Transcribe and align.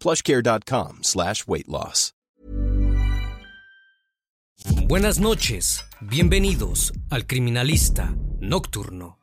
plushcare.com 0.00 0.98
slash 1.02 1.46
weight 1.46 1.68
loss. 1.68 2.12
Buenas 4.88 5.18
noches, 5.18 5.84
bienvenidos 6.00 6.92
al 7.10 7.26
Criminalista 7.26 8.14
Nocturno. 8.40 9.18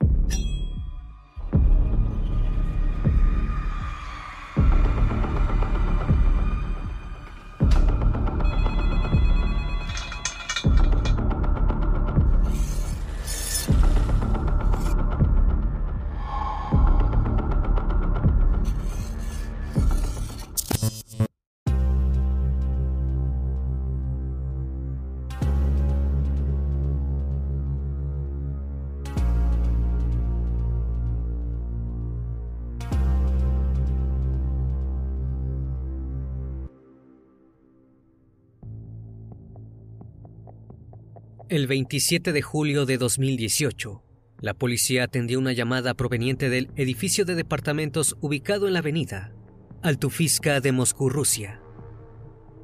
El 41.53 41.67
27 41.67 42.31
de 42.31 42.41
julio 42.41 42.87
de 42.87 42.97
2018, 42.97 44.01
la 44.39 44.55
policía 44.55 45.03
atendió 45.03 45.37
una 45.37 45.53
llamada 45.53 45.93
proveniente 45.93 46.49
del 46.49 46.71
edificio 46.77 47.25
de 47.25 47.35
departamentos 47.35 48.17
ubicado 48.21 48.65
en 48.65 48.73
la 48.73 48.79
avenida 48.79 49.35
Altufisca 49.83 50.61
de 50.61 50.71
Moscú, 50.71 51.09
Rusia. 51.09 51.61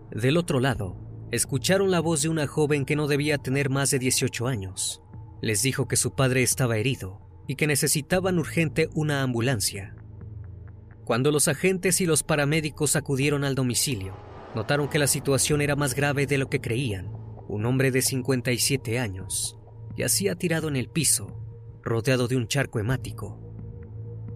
Del 0.09 0.38
otro 0.38 0.59
lado, 0.59 0.97
escucharon 1.29 1.91
la 1.91 1.99
voz 1.99 2.23
de 2.23 2.29
una 2.29 2.47
joven 2.47 2.83
que 2.83 2.95
no 2.95 3.05
debía 3.05 3.38
tener 3.38 3.69
más 3.69 3.91
de 3.91 3.99
18 3.99 4.47
años. 4.47 5.03
Les 5.39 5.61
dijo 5.61 5.88
que 5.88 5.95
su 5.95 6.16
padre 6.16 6.41
estaba 6.41 6.79
herido 6.79 7.22
y 7.47 7.57
que 7.57 7.67
necesitaban 7.67 8.39
urgente 8.39 8.89
una 8.95 9.22
ambulancia. 9.22 9.95
Cuando 11.05 11.31
los 11.31 11.47
agentes 11.47 12.01
y 12.01 12.07
los 12.07 12.23
paramédicos 12.23 12.95
acudieron 12.95 13.44
al 13.44 13.53
domicilio, 13.53 14.17
notaron 14.55 14.89
que 14.89 14.97
la 14.97 15.05
situación 15.05 15.61
era 15.61 15.75
más 15.75 15.94
grave 15.94 16.25
de 16.25 16.39
lo 16.39 16.49
que 16.49 16.59
creían. 16.59 17.19
Un 17.49 17.65
hombre 17.65 17.89
de 17.89 18.03
57 18.03 18.99
años 18.99 19.57
yacía 19.97 20.35
tirado 20.35 20.67
en 20.67 20.75
el 20.75 20.87
piso, 20.87 21.35
rodeado 21.81 22.27
de 22.27 22.35
un 22.35 22.47
charco 22.47 22.77
hemático. 22.77 23.39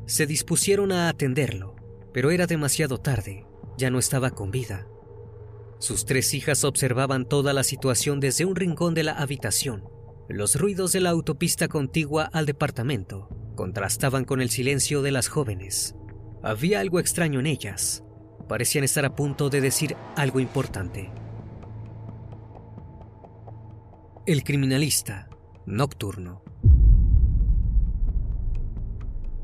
Se 0.08 0.26
dispusieron 0.26 0.92
a 0.92 1.10
atenderlo, 1.10 1.76
pero 2.12 2.32
era 2.32 2.48
demasiado 2.48 2.98
tarde, 2.98 3.46
ya 3.78 3.92
no 3.92 4.00
estaba 4.00 4.32
con 4.32 4.50
vida. 4.50 4.88
Sus 5.78 6.06
tres 6.06 6.34
hijas 6.34 6.64
observaban 6.64 7.30
toda 7.30 7.54
la 7.54 7.64
situación 7.64 8.20
desde 8.20 8.46
un 8.46 8.56
rincón 8.56 8.96
de 8.96 9.04
la 9.04 9.14
habitación. 9.14 9.84
Los 10.28 10.56
ruidos 10.56 10.92
de 10.92 11.02
la 11.02 11.12
autopista 11.12 11.68
contigua 11.68 12.24
al 12.34 12.48
departamento 12.48 13.30
contrastaban 13.56 14.26
con 14.26 14.42
el 14.42 14.50
silencio 14.50 15.04
de 15.04 15.12
las 15.12 15.28
jóvenes. 15.28 15.96
Había 16.42 16.80
algo 16.80 17.00
extraño 17.00 17.40
en 17.40 17.46
ellas. 17.46 18.04
Parecían 18.50 18.84
estar 18.84 19.06
a 19.06 19.16
punto 19.16 19.52
de 19.52 19.62
decir 19.62 19.96
algo 20.16 20.40
importante. 20.40 21.12
El 24.26 24.46
criminalista 24.46 25.28
nocturno. 25.66 26.42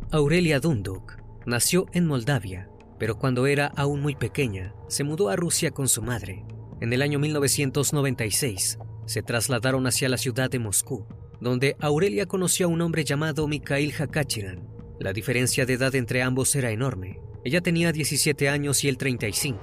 Aurelia 0.10 0.62
Dunduk 0.62 1.18
nació 1.46 1.88
en 1.92 2.08
Moldavia, 2.08 2.70
pero 2.98 3.20
cuando 3.20 3.46
era 3.46 3.68
aún 3.76 4.00
muy 4.00 4.16
pequeña, 4.16 4.74
se 4.88 5.04
mudó 5.04 5.28
a 5.28 5.36
Rusia 5.36 5.72
con 5.72 5.90
su 5.90 6.02
madre. 6.02 6.46
En 6.80 6.94
el 6.94 7.02
año 7.02 7.20
1996, 7.20 8.80
se 9.06 9.22
trasladaron 9.22 9.86
hacia 9.86 10.08
la 10.08 10.18
ciudad 10.18 10.50
de 10.50 10.60
Moscú, 10.60 11.06
donde 11.42 11.76
Aurelia 11.82 12.26
conoció 12.26 12.68
a 12.68 12.70
un 12.70 12.80
hombre 12.80 13.04
llamado 13.04 13.50
Mikhail 13.50 13.92
Hakachiran. 13.92 14.66
La 14.98 15.12
diferencia 15.12 15.66
de 15.66 15.74
edad 15.74 15.94
entre 15.94 16.22
ambos 16.22 16.56
era 16.56 16.72
enorme. 16.72 17.20
Ella 17.44 17.60
tenía 17.60 17.92
17 17.92 18.48
años 18.48 18.82
y 18.86 18.88
él 18.88 18.98
35. 18.98 19.60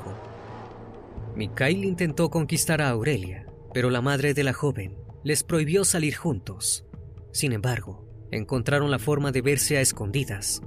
Mikhail 1.36 1.86
intentó 1.86 2.28
conquistar 2.28 2.82
a 2.82 2.90
Aurelia, 2.90 3.46
pero 3.72 3.88
la 3.88 4.02
madre 4.02 4.34
de 4.34 4.44
la 4.44 4.52
joven 4.52 5.05
les 5.26 5.42
prohibió 5.42 5.84
salir 5.84 6.14
juntos. 6.14 6.84
Sin 7.32 7.52
embargo, 7.52 8.06
encontraron 8.30 8.92
la 8.92 9.00
forma 9.00 9.32
de 9.32 9.42
verse 9.42 9.76
a 9.76 9.80
escondidas. 9.80 10.62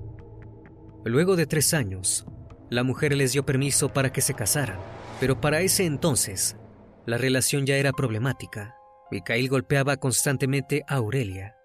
Luego 1.05 1.37
de 1.37 1.45
tres 1.45 1.73
años, 1.73 2.25
la 2.69 2.83
mujer 2.83 3.15
les 3.15 3.31
dio 3.31 3.45
permiso 3.45 3.93
para 3.93 4.11
que 4.11 4.19
se 4.19 4.33
casaran, 4.33 4.77
pero 5.21 5.39
para 5.39 5.61
ese 5.61 5.85
entonces, 5.85 6.57
la 7.05 7.17
relación 7.17 7.65
ya 7.65 7.77
era 7.77 7.93
problemática. 7.93 8.75
Mikhail 9.11 9.47
golpeaba 9.47 9.95
constantemente 9.95 10.83
a 10.89 10.95
Aurelia. 10.95 11.55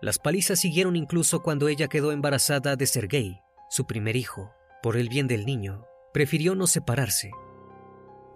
Las 0.00 0.20
palizas 0.20 0.60
siguieron 0.60 0.94
incluso 0.94 1.42
cuando 1.42 1.66
ella 1.66 1.88
quedó 1.88 2.12
embarazada 2.12 2.76
de 2.76 2.86
Sergei, 2.86 3.40
su 3.70 3.88
primer 3.88 4.14
hijo. 4.14 4.52
Por 4.84 4.96
el 4.96 5.08
bien 5.08 5.26
del 5.26 5.44
niño, 5.44 5.84
prefirió 6.14 6.54
no 6.54 6.68
separarse. 6.68 7.32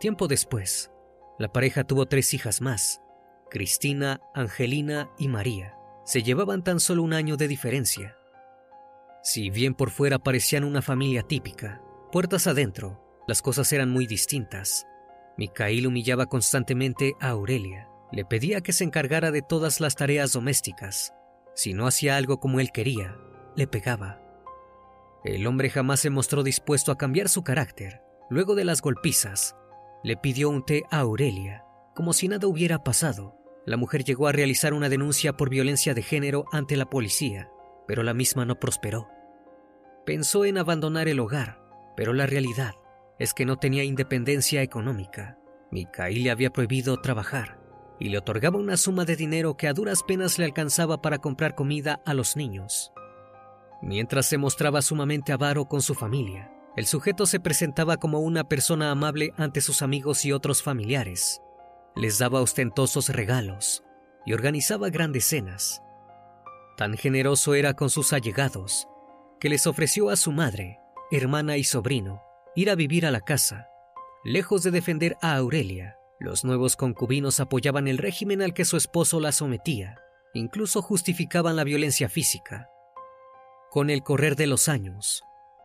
Tiempo 0.01 0.27
después, 0.27 0.91
la 1.39 1.53
pareja 1.53 1.85
tuvo 1.85 2.07
tres 2.07 2.35
hijas 2.35 2.61
más, 2.61 3.01
Cristina, 3.53 4.23
Angelina 4.35 5.11
y 5.19 5.29
María. 5.29 5.77
Se 6.07 6.23
llevaban 6.23 6.65
tan 6.65 6.81
solo 6.81 7.03
un 7.03 7.13
año 7.13 7.37
de 7.37 7.49
diferencia. 7.49 8.17
Si 9.23 9.51
bien 9.51 9.75
por 9.75 9.91
fuera 9.91 10.19
parecían 10.19 10.65
una 10.65 10.81
familia 10.81 11.23
típica, 11.23 11.83
puertas 12.11 12.47
adentro, 12.47 13.05
las 13.29 13.43
cosas 13.43 13.71
eran 13.75 13.91
muy 13.91 14.07
distintas. 14.07 14.87
Mikhail 15.37 15.87
humillaba 15.87 16.25
constantemente 16.25 17.13
a 17.21 17.29
Aurelia. 17.29 17.91
Le 18.11 18.25
pedía 18.25 18.63
que 18.63 18.73
se 18.73 18.85
encargara 18.85 19.31
de 19.31 19.43
todas 19.43 19.81
las 19.81 19.97
tareas 19.97 20.33
domésticas. 20.33 21.13
Si 21.55 21.75
no 21.75 21.87
hacía 21.87 22.17
algo 22.17 22.41
como 22.41 22.59
él 22.59 22.71
quería, 22.73 23.19
le 23.55 23.67
pegaba. 23.67 24.19
El 25.25 25.47
hombre 25.47 25.69
jamás 25.69 26.01
se 26.01 26.09
mostró 26.09 26.43
dispuesto 26.43 26.91
a 26.91 26.97
cambiar 26.97 27.29
su 27.29 27.45
carácter. 27.45 28.01
Luego 28.31 28.55
de 28.55 28.65
las 28.65 28.81
golpizas, 28.81 29.57
le 30.03 30.17
pidió 30.17 30.49
un 30.49 30.65
té 30.65 30.85
a 30.91 31.01
Aurelia, 31.01 31.67
como 31.95 32.15
si 32.15 32.29
nada 32.29 32.47
hubiera 32.47 32.83
pasado. 32.83 33.42
La 33.65 33.77
mujer 33.77 34.05
llegó 34.05 34.27
a 34.27 34.33
realizar 34.33 34.75
una 34.75 34.89
denuncia 34.89 35.37
por 35.37 35.49
violencia 35.49 35.95
de 35.95 36.03
género 36.03 36.47
ante 36.53 36.77
la 36.77 36.87
policía, 36.87 37.49
pero 37.87 38.03
la 38.03 38.15
misma 38.15 38.45
no 38.45 38.59
prosperó. 38.59 39.09
Pensó 40.05 40.45
en 40.45 40.59
abandonar 40.59 41.09
el 41.09 41.21
hogar, 41.21 41.61
pero 41.97 42.13
la 42.13 42.27
realidad 42.27 42.73
es 43.19 43.35
que 43.35 43.47
no 43.47 43.57
tenía 43.59 43.85
independencia 43.85 44.63
económica. 44.63 45.39
Mikhail 45.71 46.25
le 46.25 46.31
había 46.31 46.51
prohibido 46.51 47.01
trabajar 47.01 47.61
y 48.01 48.09
le 48.09 48.19
otorgaba 48.19 48.59
una 48.59 48.77
suma 48.77 49.05
de 49.05 49.15
dinero 49.15 49.57
que 49.57 49.69
a 49.69 49.73
duras 49.73 50.03
penas 50.03 50.39
le 50.39 50.45
alcanzaba 50.45 51.01
para 51.01 51.19
comprar 51.19 51.55
comida 51.55 52.03
a 52.05 52.15
los 52.15 52.37
niños. 52.37 52.93
Mientras 53.81 54.27
se 54.27 54.39
mostraba 54.39 54.83
sumamente 54.83 55.33
avaro 55.33 55.67
con 55.67 55.83
su 55.83 55.95
familia, 55.95 56.53
el 56.77 56.87
sujeto 56.87 57.27
se 57.27 57.39
presentaba 57.39 57.99
como 57.99 58.21
una 58.21 58.45
persona 58.45 58.91
amable 58.91 59.35
ante 59.37 59.61
sus 59.61 59.83
amigos 59.83 60.25
y 60.25 60.33
otros 60.33 60.63
familiares. 60.63 61.41
Les 61.95 62.19
daba 62.19 62.41
ostentosos 62.41 63.09
regalos 63.09 63.85
y 64.25 64.33
organizaba 64.33 64.91
grandes 64.91 65.25
cenas. 65.25 65.83
Tan 66.77 66.97
generoso 66.97 67.55
era 67.55 67.75
con 67.75 67.91
sus 67.91 68.13
allegados 68.13 68.89
que 69.41 69.49
les 69.49 69.67
ofreció 69.67 70.09
a 70.09 70.17
su 70.17 70.33
madre, 70.33 70.79
hermana 71.11 71.57
y 71.57 71.65
sobrino 71.65 72.23
ir 72.55 72.71
a 72.71 72.75
vivir 72.75 73.07
a 73.07 73.11
la 73.11 73.21
casa. 73.21 73.69
Lejos 74.25 74.63
de 74.63 74.71
defender 74.71 75.17
a 75.21 75.37
Aurelia, 75.37 75.97
los 76.21 76.45
nuevos 76.45 76.77
concubinos 76.77 77.41
apoyaban 77.41 77.89
el 77.89 77.99
régimen 77.99 78.43
al 78.43 78.55
que 78.55 78.65
su 78.65 78.77
esposo 78.77 79.21
la 79.21 79.33
sometía, 79.33 79.97
incluso 80.35 80.83
justificaban 80.83 81.57
la 81.57 81.65
violencia 81.65 82.09
física. 82.09 82.69
Con 83.71 83.91
el 83.91 84.03
correr 84.03 84.37
de 84.37 84.47
los 84.47 84.69
años, 84.69 85.23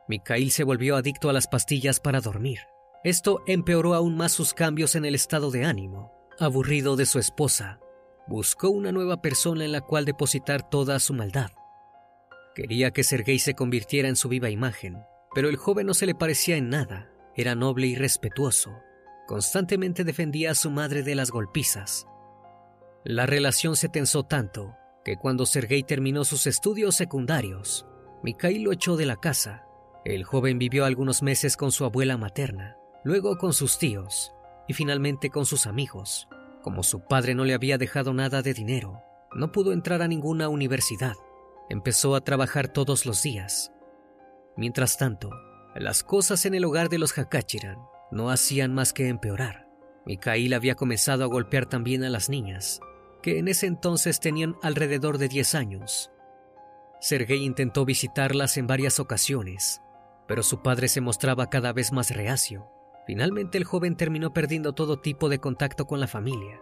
Mikhail 0.07 0.51
se 0.51 0.63
volvió 0.63 0.95
adicto 0.95 1.29
a 1.29 1.33
las 1.33 1.47
pastillas 1.47 1.99
para 1.99 2.21
dormir. 2.21 2.59
Esto 3.03 3.43
empeoró 3.45 3.93
aún 3.93 4.17
más 4.17 4.31
sus 4.31 4.53
cambios 4.53 4.95
en 4.95 5.05
el 5.05 5.13
estado 5.13 5.51
de 5.51 5.65
ánimo. 5.65 6.16
Aburrido 6.39 6.95
de 6.95 7.07
su 7.07 7.17
esposa, 7.17 7.79
buscó 8.27 8.69
una 8.69 8.91
nueva 8.91 9.21
persona 9.21 9.65
en 9.65 9.71
la 9.71 9.81
cual 9.81 10.05
depositar 10.05 10.69
toda 10.69 10.99
su 10.99 11.13
maldad. 11.13 11.49
Quería 12.53 12.91
que 12.91 13.03
Sergei 13.03 13.39
se 13.39 13.55
convirtiera 13.55 14.07
en 14.07 14.15
su 14.15 14.29
viva 14.29 14.51
imagen, 14.51 15.03
pero 15.33 15.49
el 15.49 15.55
joven 15.55 15.87
no 15.87 15.95
se 15.95 16.05
le 16.05 16.13
parecía 16.13 16.55
en 16.55 16.69
nada. 16.69 17.11
Era 17.35 17.55
noble 17.55 17.87
y 17.87 17.95
respetuoso 17.95 18.71
constantemente 19.27 20.03
defendía 20.03 20.51
a 20.51 20.55
su 20.55 20.71
madre 20.71 21.03
de 21.03 21.13
las 21.13 21.29
golpizas. 21.29 22.07
La 23.03 23.25
relación 23.25 23.75
se 23.75 23.89
tensó 23.89 24.23
tanto 24.23 24.75
que 25.03 25.17
cuando 25.17 25.45
Sergei 25.45 25.83
terminó 25.83 26.23
sus 26.23 26.47
estudios 26.47 26.95
secundarios, 26.95 27.85
Mikhail 28.23 28.63
lo 28.63 28.71
echó 28.71 28.95
de 28.95 29.05
la 29.05 29.17
casa. 29.17 29.65
El 30.05 30.23
joven 30.23 30.57
vivió 30.57 30.85
algunos 30.85 31.21
meses 31.21 31.57
con 31.57 31.71
su 31.71 31.83
abuela 31.83 32.17
materna, 32.17 32.77
luego 33.03 33.37
con 33.37 33.53
sus 33.53 33.77
tíos 33.77 34.33
y 34.67 34.73
finalmente 34.73 35.29
con 35.29 35.45
sus 35.45 35.67
amigos. 35.67 36.27
Como 36.61 36.83
su 36.83 37.01
padre 37.01 37.35
no 37.35 37.45
le 37.45 37.53
había 37.53 37.77
dejado 37.77 38.13
nada 38.13 38.41
de 38.41 38.53
dinero, 38.53 39.01
no 39.33 39.51
pudo 39.51 39.71
entrar 39.73 40.01
a 40.01 40.07
ninguna 40.07 40.49
universidad. 40.49 41.15
Empezó 41.69 42.15
a 42.15 42.21
trabajar 42.21 42.67
todos 42.67 43.05
los 43.05 43.23
días. 43.23 43.71
Mientras 44.55 44.97
tanto, 44.97 45.29
las 45.75 46.03
cosas 46.03 46.45
en 46.45 46.55
el 46.55 46.65
hogar 46.65 46.89
de 46.89 46.97
los 46.97 47.13
Hakachiran 47.17 47.77
no 48.11 48.29
hacían 48.29 48.73
más 48.73 48.93
que 48.93 49.07
empeorar. 49.07 49.67
Mikhail 50.05 50.53
había 50.53 50.75
comenzado 50.75 51.23
a 51.23 51.27
golpear 51.27 51.65
también 51.65 52.03
a 52.03 52.09
las 52.09 52.29
niñas, 52.29 52.79
que 53.21 53.39
en 53.39 53.47
ese 53.47 53.67
entonces 53.67 54.19
tenían 54.19 54.55
alrededor 54.63 55.17
de 55.17 55.27
10 55.27 55.55
años. 55.55 56.11
Sergei 56.99 57.43
intentó 57.43 57.85
visitarlas 57.85 58.57
en 58.57 58.67
varias 58.67 58.99
ocasiones, 58.99 59.81
pero 60.27 60.43
su 60.43 60.61
padre 60.61 60.87
se 60.87 61.01
mostraba 61.01 61.49
cada 61.49 61.73
vez 61.73 61.91
más 61.91 62.11
reacio. 62.11 62.71
Finalmente 63.07 63.57
el 63.57 63.63
joven 63.63 63.95
terminó 63.95 64.33
perdiendo 64.33 64.73
todo 64.73 64.99
tipo 64.99 65.29
de 65.29 65.39
contacto 65.39 65.87
con 65.87 66.01
la 66.01 66.07
familia. 66.07 66.61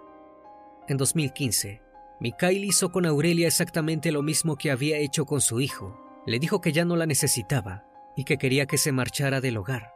En 0.88 0.96
2015, 0.96 1.82
Mikhail 2.20 2.64
hizo 2.64 2.92
con 2.92 3.08
Aurelia 3.08 3.48
exactamente 3.48 4.12
lo 4.12 4.22
mismo 4.22 4.56
que 4.56 4.70
había 4.70 5.00
hecho 5.00 5.26
con 5.26 5.42
su 5.42 5.60
hijo. 5.60 6.00
Le 6.28 6.38
dijo 6.38 6.62
que 6.62 6.72
ya 6.72 6.86
no 6.86 6.96
la 6.96 7.08
necesitaba 7.08 7.84
y 8.16 8.26
que 8.26 8.38
quería 8.38 8.68
que 8.68 8.78
se 8.78 8.92
marchara 8.92 9.42
del 9.42 9.58
hogar. 9.58 9.92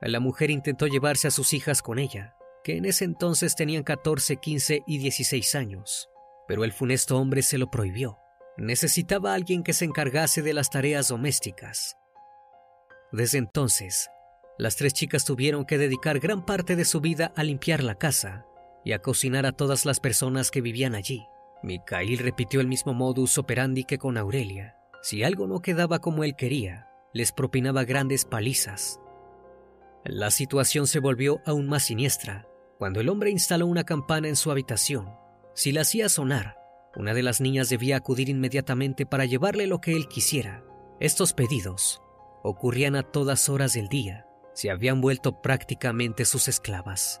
La 0.00 0.20
mujer 0.20 0.50
intentó 0.50 0.86
llevarse 0.86 1.26
a 1.26 1.32
sus 1.32 1.52
hijas 1.52 1.82
con 1.82 1.98
ella, 1.98 2.36
que 2.62 2.76
en 2.76 2.84
ese 2.84 3.04
entonces 3.04 3.56
tenían 3.56 3.82
14, 3.82 4.36
15 4.36 4.84
y 4.86 4.98
16 4.98 5.54
años, 5.56 6.08
pero 6.46 6.62
el 6.62 6.72
funesto 6.72 7.18
hombre 7.18 7.42
se 7.42 7.58
lo 7.58 7.70
prohibió. 7.72 8.18
Necesitaba 8.56 9.32
a 9.32 9.34
alguien 9.34 9.64
que 9.64 9.72
se 9.72 9.84
encargase 9.84 10.42
de 10.42 10.54
las 10.54 10.70
tareas 10.70 11.08
domésticas. 11.08 11.96
Desde 13.10 13.38
entonces, 13.38 14.08
las 14.58 14.76
tres 14.76 14.94
chicas 14.94 15.24
tuvieron 15.24 15.64
que 15.64 15.78
dedicar 15.78 16.18
gran 16.18 16.44
parte 16.44 16.76
de 16.76 16.84
su 16.84 17.00
vida 17.00 17.32
a 17.36 17.42
limpiar 17.42 17.82
la 17.82 17.96
casa 17.96 18.46
y 18.84 18.92
a 18.92 19.00
cocinar 19.00 19.46
a 19.46 19.52
todas 19.52 19.84
las 19.84 20.00
personas 20.00 20.50
que 20.50 20.60
vivían 20.60 20.94
allí. 20.94 21.26
Mikhail 21.62 22.18
repitió 22.18 22.60
el 22.60 22.68
mismo 22.68 22.94
modus 22.94 23.38
operandi 23.38 23.84
que 23.84 23.98
con 23.98 24.16
Aurelia. 24.16 24.76
Si 25.02 25.24
algo 25.24 25.46
no 25.46 25.60
quedaba 25.60 25.98
como 25.98 26.24
él 26.24 26.36
quería, 26.36 26.88
les 27.12 27.32
propinaba 27.32 27.84
grandes 27.84 28.24
palizas 28.24 29.00
la 30.08 30.30
situación 30.30 30.86
se 30.86 31.00
volvió 31.00 31.40
aún 31.44 31.66
más 31.66 31.84
siniestra 31.84 32.46
cuando 32.78 33.00
el 33.00 33.08
hombre 33.08 33.30
instaló 33.30 33.66
una 33.66 33.82
campana 33.82 34.28
en 34.28 34.36
su 34.36 34.52
habitación. 34.52 35.16
Si 35.54 35.72
la 35.72 35.80
hacía 35.80 36.08
sonar, 36.08 36.56
una 36.94 37.12
de 37.12 37.24
las 37.24 37.40
niñas 37.40 37.70
debía 37.70 37.96
acudir 37.96 38.28
inmediatamente 38.28 39.04
para 39.04 39.24
llevarle 39.24 39.66
lo 39.66 39.80
que 39.80 39.96
él 39.96 40.06
quisiera. 40.06 40.62
Estos 41.00 41.32
pedidos 41.32 42.02
ocurrían 42.44 42.94
a 42.94 43.02
todas 43.02 43.48
horas 43.48 43.72
del 43.72 43.88
día. 43.88 44.25
Se 44.56 44.70
habían 44.70 45.02
vuelto 45.02 45.42
prácticamente 45.42 46.24
sus 46.24 46.48
esclavas. 46.48 47.20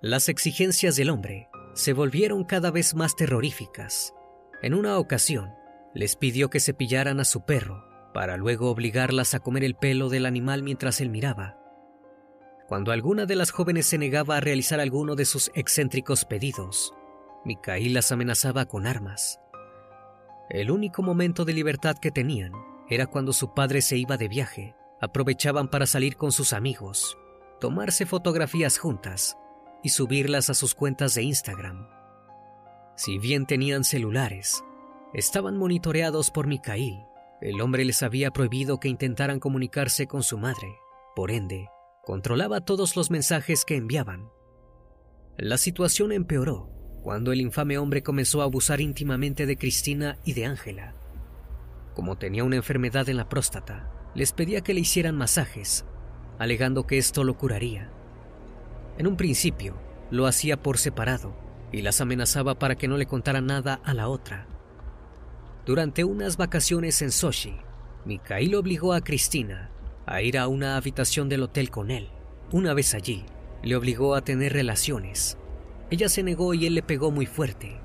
Las 0.00 0.30
exigencias 0.30 0.96
del 0.96 1.10
hombre 1.10 1.50
se 1.74 1.92
volvieron 1.92 2.44
cada 2.44 2.70
vez 2.70 2.94
más 2.94 3.14
terroríficas. 3.14 4.14
En 4.62 4.72
una 4.72 4.96
ocasión, 4.96 5.52
les 5.94 6.16
pidió 6.16 6.48
que 6.48 6.60
cepillaran 6.60 7.20
a 7.20 7.26
su 7.26 7.44
perro 7.44 7.84
para 8.14 8.38
luego 8.38 8.70
obligarlas 8.70 9.34
a 9.34 9.40
comer 9.40 9.64
el 9.64 9.74
pelo 9.74 10.08
del 10.08 10.24
animal 10.24 10.62
mientras 10.62 11.02
él 11.02 11.10
miraba. 11.10 11.58
Cuando 12.68 12.92
alguna 12.92 13.26
de 13.26 13.36
las 13.36 13.50
jóvenes 13.50 13.84
se 13.84 13.98
negaba 13.98 14.38
a 14.38 14.40
realizar 14.40 14.80
alguno 14.80 15.14
de 15.14 15.26
sus 15.26 15.50
excéntricos 15.54 16.24
pedidos, 16.24 16.94
Mikhail 17.44 17.92
las 17.92 18.10
amenazaba 18.12 18.64
con 18.64 18.86
armas. 18.86 19.40
El 20.48 20.70
único 20.70 21.02
momento 21.02 21.44
de 21.44 21.52
libertad 21.52 21.96
que 22.00 22.10
tenían 22.10 22.52
era 22.88 23.06
cuando 23.06 23.32
su 23.32 23.54
padre 23.54 23.82
se 23.82 23.96
iba 23.96 24.16
de 24.16 24.28
viaje. 24.28 24.74
Aprovechaban 25.00 25.68
para 25.68 25.86
salir 25.86 26.16
con 26.16 26.32
sus 26.32 26.52
amigos, 26.52 27.18
tomarse 27.60 28.06
fotografías 28.06 28.78
juntas 28.78 29.36
y 29.82 29.90
subirlas 29.90 30.48
a 30.50 30.54
sus 30.54 30.74
cuentas 30.74 31.14
de 31.14 31.22
Instagram. 31.22 31.88
Si 32.96 33.18
bien 33.18 33.46
tenían 33.46 33.84
celulares, 33.84 34.64
estaban 35.12 35.56
monitoreados 35.58 36.30
por 36.30 36.46
Mikhail 36.46 37.06
el 37.40 37.60
hombre 37.60 37.84
les 37.84 38.02
había 38.02 38.30
prohibido 38.30 38.80
que 38.80 38.88
intentaran 38.88 39.40
comunicarse 39.40 40.06
con 40.06 40.22
su 40.22 40.38
madre. 40.38 40.78
Por 41.14 41.30
ende, 41.30 41.68
controlaba 42.02 42.62
todos 42.62 42.96
los 42.96 43.10
mensajes 43.10 43.64
que 43.64 43.76
enviaban. 43.76 44.30
La 45.36 45.58
situación 45.58 46.12
empeoró 46.12 46.70
cuando 47.02 47.32
el 47.32 47.40
infame 47.40 47.78
hombre 47.78 48.02
comenzó 48.02 48.40
a 48.40 48.44
abusar 48.44 48.80
íntimamente 48.80 49.46
de 49.46 49.56
Cristina 49.58 50.18
y 50.24 50.32
de 50.32 50.46
Ángela. 50.46 50.94
Como 51.96 52.18
tenía 52.18 52.44
una 52.44 52.56
enfermedad 52.56 53.08
en 53.08 53.16
la 53.16 53.30
próstata, 53.30 53.88
les 54.14 54.34
pedía 54.34 54.60
que 54.60 54.74
le 54.74 54.80
hicieran 54.80 55.16
masajes, 55.16 55.86
alegando 56.38 56.86
que 56.86 56.98
esto 56.98 57.24
lo 57.24 57.38
curaría. 57.38 57.88
En 58.98 59.06
un 59.06 59.16
principio, 59.16 59.74
lo 60.10 60.26
hacía 60.26 60.62
por 60.62 60.76
separado 60.76 61.34
y 61.72 61.80
las 61.80 62.02
amenazaba 62.02 62.58
para 62.58 62.74
que 62.74 62.86
no 62.86 62.98
le 62.98 63.06
contara 63.06 63.40
nada 63.40 63.80
a 63.82 63.94
la 63.94 64.08
otra. 64.08 64.46
Durante 65.64 66.04
unas 66.04 66.36
vacaciones 66.36 67.00
en 67.00 67.10
Sochi, 67.10 67.56
Mikhail 68.04 68.54
obligó 68.56 68.92
a 68.92 69.00
Cristina 69.00 69.70
a 70.04 70.20
ir 70.20 70.36
a 70.36 70.48
una 70.48 70.76
habitación 70.76 71.30
del 71.30 71.44
hotel 71.44 71.70
con 71.70 71.90
él. 71.90 72.10
Una 72.52 72.74
vez 72.74 72.92
allí, 72.92 73.24
le 73.62 73.74
obligó 73.74 74.14
a 74.14 74.20
tener 74.20 74.52
relaciones. 74.52 75.38
Ella 75.90 76.10
se 76.10 76.22
negó 76.22 76.52
y 76.52 76.66
él 76.66 76.74
le 76.74 76.82
pegó 76.82 77.10
muy 77.10 77.24
fuerte. 77.24 77.80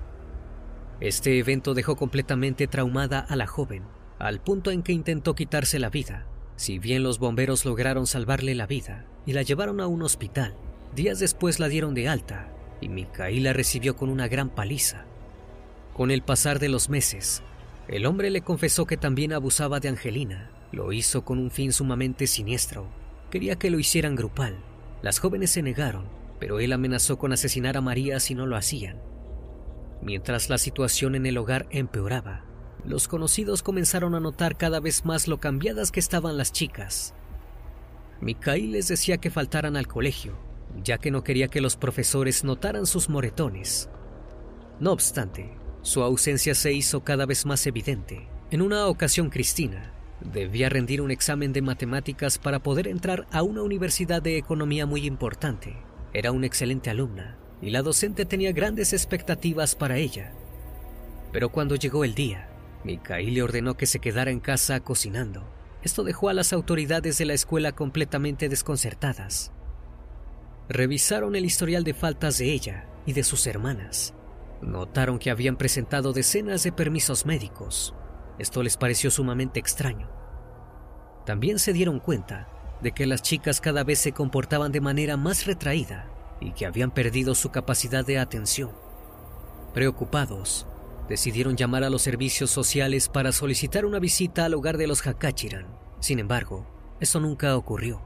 Este 0.99 1.39
evento 1.39 1.73
dejó 1.73 1.95
completamente 1.95 2.67
traumada 2.67 3.21
a 3.21 3.37
la 3.37 3.47
joven, 3.47 3.83
al 4.27 4.41
punto 4.41 4.71
en 4.71 4.83
que 4.83 4.93
intentó 4.93 5.35
quitarse 5.35 5.79
la 5.79 5.89
vida. 5.89 6.27
Si 6.55 6.79
bien 6.79 7.03
los 7.03 7.19
bomberos 7.19 7.65
lograron 7.65 8.05
salvarle 8.05 8.55
la 8.55 8.67
vida 8.67 9.05
y 9.25 9.33
la 9.33 9.41
llevaron 9.41 9.81
a 9.81 9.87
un 9.87 10.03
hospital, 10.03 10.55
días 10.95 11.19
después 11.19 11.59
la 11.59 11.67
dieron 11.67 11.93
de 11.93 12.07
alta 12.07 12.51
y 12.81 12.89
Mikhail 12.89 13.43
la 13.43 13.53
recibió 13.53 13.95
con 13.95 14.09
una 14.09 14.27
gran 14.27 14.49
paliza. 14.49 15.05
Con 15.93 16.11
el 16.11 16.21
pasar 16.21 16.59
de 16.59 16.69
los 16.69 16.89
meses, 16.89 17.43
el 17.87 18.05
hombre 18.05 18.29
le 18.29 18.41
confesó 18.41 18.85
que 18.85 18.97
también 18.97 19.33
abusaba 19.33 19.79
de 19.79 19.89
Angelina. 19.89 20.51
Lo 20.71 20.93
hizo 20.93 21.25
con 21.25 21.37
un 21.37 21.51
fin 21.51 21.73
sumamente 21.73 22.27
siniestro. 22.27 22.87
Quería 23.29 23.57
que 23.57 23.69
lo 23.69 23.79
hicieran 23.79 24.15
grupal. 24.15 24.55
Las 25.01 25.19
jóvenes 25.19 25.51
se 25.51 25.61
negaron, 25.61 26.05
pero 26.39 26.59
él 26.59 26.73
amenazó 26.73 27.17
con 27.17 27.33
asesinar 27.33 27.75
a 27.75 27.81
María 27.81 28.19
si 28.19 28.35
no 28.35 28.45
lo 28.45 28.55
hacían. 28.55 29.01
Mientras 30.01 30.49
la 30.49 30.57
situación 30.57 31.15
en 31.15 31.25
el 31.25 31.37
hogar 31.37 31.67
empeoraba, 31.71 32.45
los 32.85 33.07
conocidos 33.07 33.61
comenzaron 33.61 34.15
a 34.15 34.19
notar 34.19 34.57
cada 34.57 34.79
vez 34.79 35.05
más 35.05 35.27
lo 35.27 35.39
cambiadas 35.39 35.91
que 35.91 35.99
estaban 35.99 36.37
las 36.37 36.51
chicas. 36.51 37.13
Mikhail 38.21 38.71
les 38.71 38.87
decía 38.87 39.17
que 39.17 39.29
faltaran 39.29 39.75
al 39.75 39.87
colegio, 39.87 40.37
ya 40.83 40.97
que 40.97 41.11
no 41.11 41.23
quería 41.23 41.47
que 41.47 41.61
los 41.61 41.75
profesores 41.75 42.43
notaran 42.43 42.85
sus 42.85 43.09
moretones. 43.09 43.89
No 44.79 44.91
obstante, 44.91 45.51
su 45.81 46.01
ausencia 46.03 46.55
se 46.55 46.73
hizo 46.73 47.03
cada 47.03 47.25
vez 47.25 47.45
más 47.45 47.65
evidente. 47.67 48.27
En 48.51 48.61
una 48.61 48.87
ocasión 48.87 49.29
Cristina 49.29 49.93
debía 50.21 50.69
rendir 50.69 51.01
un 51.01 51.11
examen 51.11 51.53
de 51.53 51.61
matemáticas 51.61 52.37
para 52.37 52.59
poder 52.59 52.87
entrar 52.87 53.27
a 53.31 53.43
una 53.43 53.63
universidad 53.63 54.21
de 54.21 54.37
economía 54.37 54.85
muy 54.85 55.05
importante. 55.05 55.75
Era 56.13 56.31
una 56.31 56.45
excelente 56.45 56.89
alumna 56.89 57.37
y 57.61 57.69
la 57.69 57.81
docente 57.81 58.25
tenía 58.25 58.51
grandes 58.51 58.93
expectativas 58.93 59.75
para 59.75 59.97
ella. 59.97 60.33
Pero 61.31 61.49
cuando 61.49 61.75
llegó 61.75 62.03
el 62.03 62.13
día, 62.13 62.50
Mikhail 62.83 63.33
le 63.33 63.43
ordenó 63.43 63.75
que 63.75 63.85
se 63.85 63.99
quedara 63.99 64.31
en 64.31 64.39
casa 64.39 64.79
cocinando. 64.79 65.43
Esto 65.83 66.03
dejó 66.03 66.29
a 66.29 66.33
las 66.33 66.53
autoridades 66.53 67.17
de 67.17 67.25
la 67.25 67.33
escuela 67.33 67.71
completamente 67.71 68.49
desconcertadas. 68.49 69.51
Revisaron 70.69 71.35
el 71.35 71.45
historial 71.45 71.83
de 71.83 71.93
faltas 71.93 72.37
de 72.37 72.51
ella 72.51 72.87
y 73.05 73.13
de 73.13 73.23
sus 73.23 73.47
hermanas. 73.47 74.13
Notaron 74.61 75.17
que 75.17 75.31
habían 75.31 75.57
presentado 75.57 76.13
decenas 76.13 76.63
de 76.63 76.71
permisos 76.71 77.25
médicos. 77.25 77.95
Esto 78.37 78.61
les 78.63 78.77
pareció 78.77 79.09
sumamente 79.11 79.59
extraño. 79.59 80.09
También 81.25 81.59
se 81.59 81.73
dieron 81.73 81.99
cuenta 81.99 82.47
de 82.81 82.91
que 82.91 83.05
las 83.05 83.21
chicas 83.21 83.61
cada 83.61 83.83
vez 83.83 83.99
se 83.99 84.11
comportaban 84.11 84.71
de 84.71 84.81
manera 84.81 85.17
más 85.17 85.45
retraída 85.45 86.09
y 86.39 86.51
que 86.53 86.65
habían 86.65 86.91
perdido 86.91 87.35
su 87.35 87.49
capacidad 87.51 88.05
de 88.05 88.19
atención. 88.19 88.71
Preocupados, 89.73 90.67
decidieron 91.11 91.57
llamar 91.57 91.83
a 91.83 91.89
los 91.89 92.01
servicios 92.01 92.49
sociales 92.49 93.09
para 93.09 93.33
solicitar 93.33 93.85
una 93.85 93.99
visita 93.99 94.45
al 94.45 94.53
hogar 94.53 94.77
de 94.77 94.87
los 94.87 95.05
Hakachiran. 95.05 95.67
Sin 95.99 96.19
embargo, 96.19 96.65
eso 97.01 97.19
nunca 97.19 97.57
ocurrió. 97.57 98.01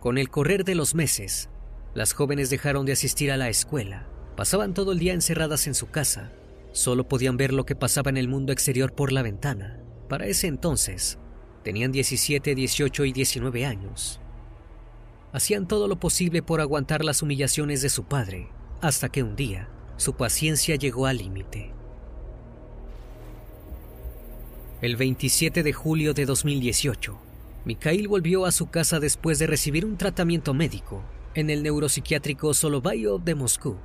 Con 0.00 0.16
el 0.16 0.30
correr 0.30 0.64
de 0.64 0.74
los 0.74 0.94
meses, 0.94 1.50
las 1.94 2.14
jóvenes 2.14 2.48
dejaron 2.48 2.86
de 2.86 2.92
asistir 2.92 3.30
a 3.30 3.36
la 3.36 3.50
escuela, 3.50 4.08
pasaban 4.34 4.72
todo 4.72 4.92
el 4.92 4.98
día 4.98 5.12
encerradas 5.12 5.66
en 5.66 5.74
su 5.74 5.90
casa, 5.90 6.32
solo 6.72 7.06
podían 7.06 7.36
ver 7.36 7.52
lo 7.52 7.66
que 7.66 7.76
pasaba 7.76 8.08
en 8.08 8.16
el 8.16 8.28
mundo 8.28 8.50
exterior 8.50 8.94
por 8.94 9.12
la 9.12 9.20
ventana. 9.20 9.78
Para 10.08 10.26
ese 10.26 10.46
entonces, 10.46 11.18
tenían 11.64 11.92
17, 11.92 12.54
18 12.54 13.04
y 13.04 13.12
19 13.12 13.66
años. 13.66 14.20
Hacían 15.32 15.68
todo 15.68 15.86
lo 15.86 16.00
posible 16.00 16.42
por 16.42 16.62
aguantar 16.62 17.04
las 17.04 17.20
humillaciones 17.20 17.82
de 17.82 17.90
su 17.90 18.04
padre, 18.04 18.48
hasta 18.80 19.10
que 19.10 19.22
un 19.22 19.36
día 19.36 19.68
su 19.98 20.14
paciencia 20.14 20.76
llegó 20.76 21.04
al 21.04 21.18
límite. 21.18 21.75
El 24.82 24.96
27 24.96 25.62
de 25.62 25.72
julio 25.72 26.14
de 26.14 26.26
2018, 26.26 27.18
Mikhail 27.64 28.08
volvió 28.08 28.44
a 28.46 28.52
su 28.52 28.68
casa 28.68 29.00
después 29.00 29.38
de 29.38 29.46
recibir 29.46 29.84
un 29.84 29.96
tratamiento 29.96 30.54
médico 30.54 31.02
en 31.34 31.50
el 31.50 31.62
neuropsiquiátrico 31.62 32.54
Solovayo 32.54 33.18
de 33.18 33.34
Moscú. 33.34 33.78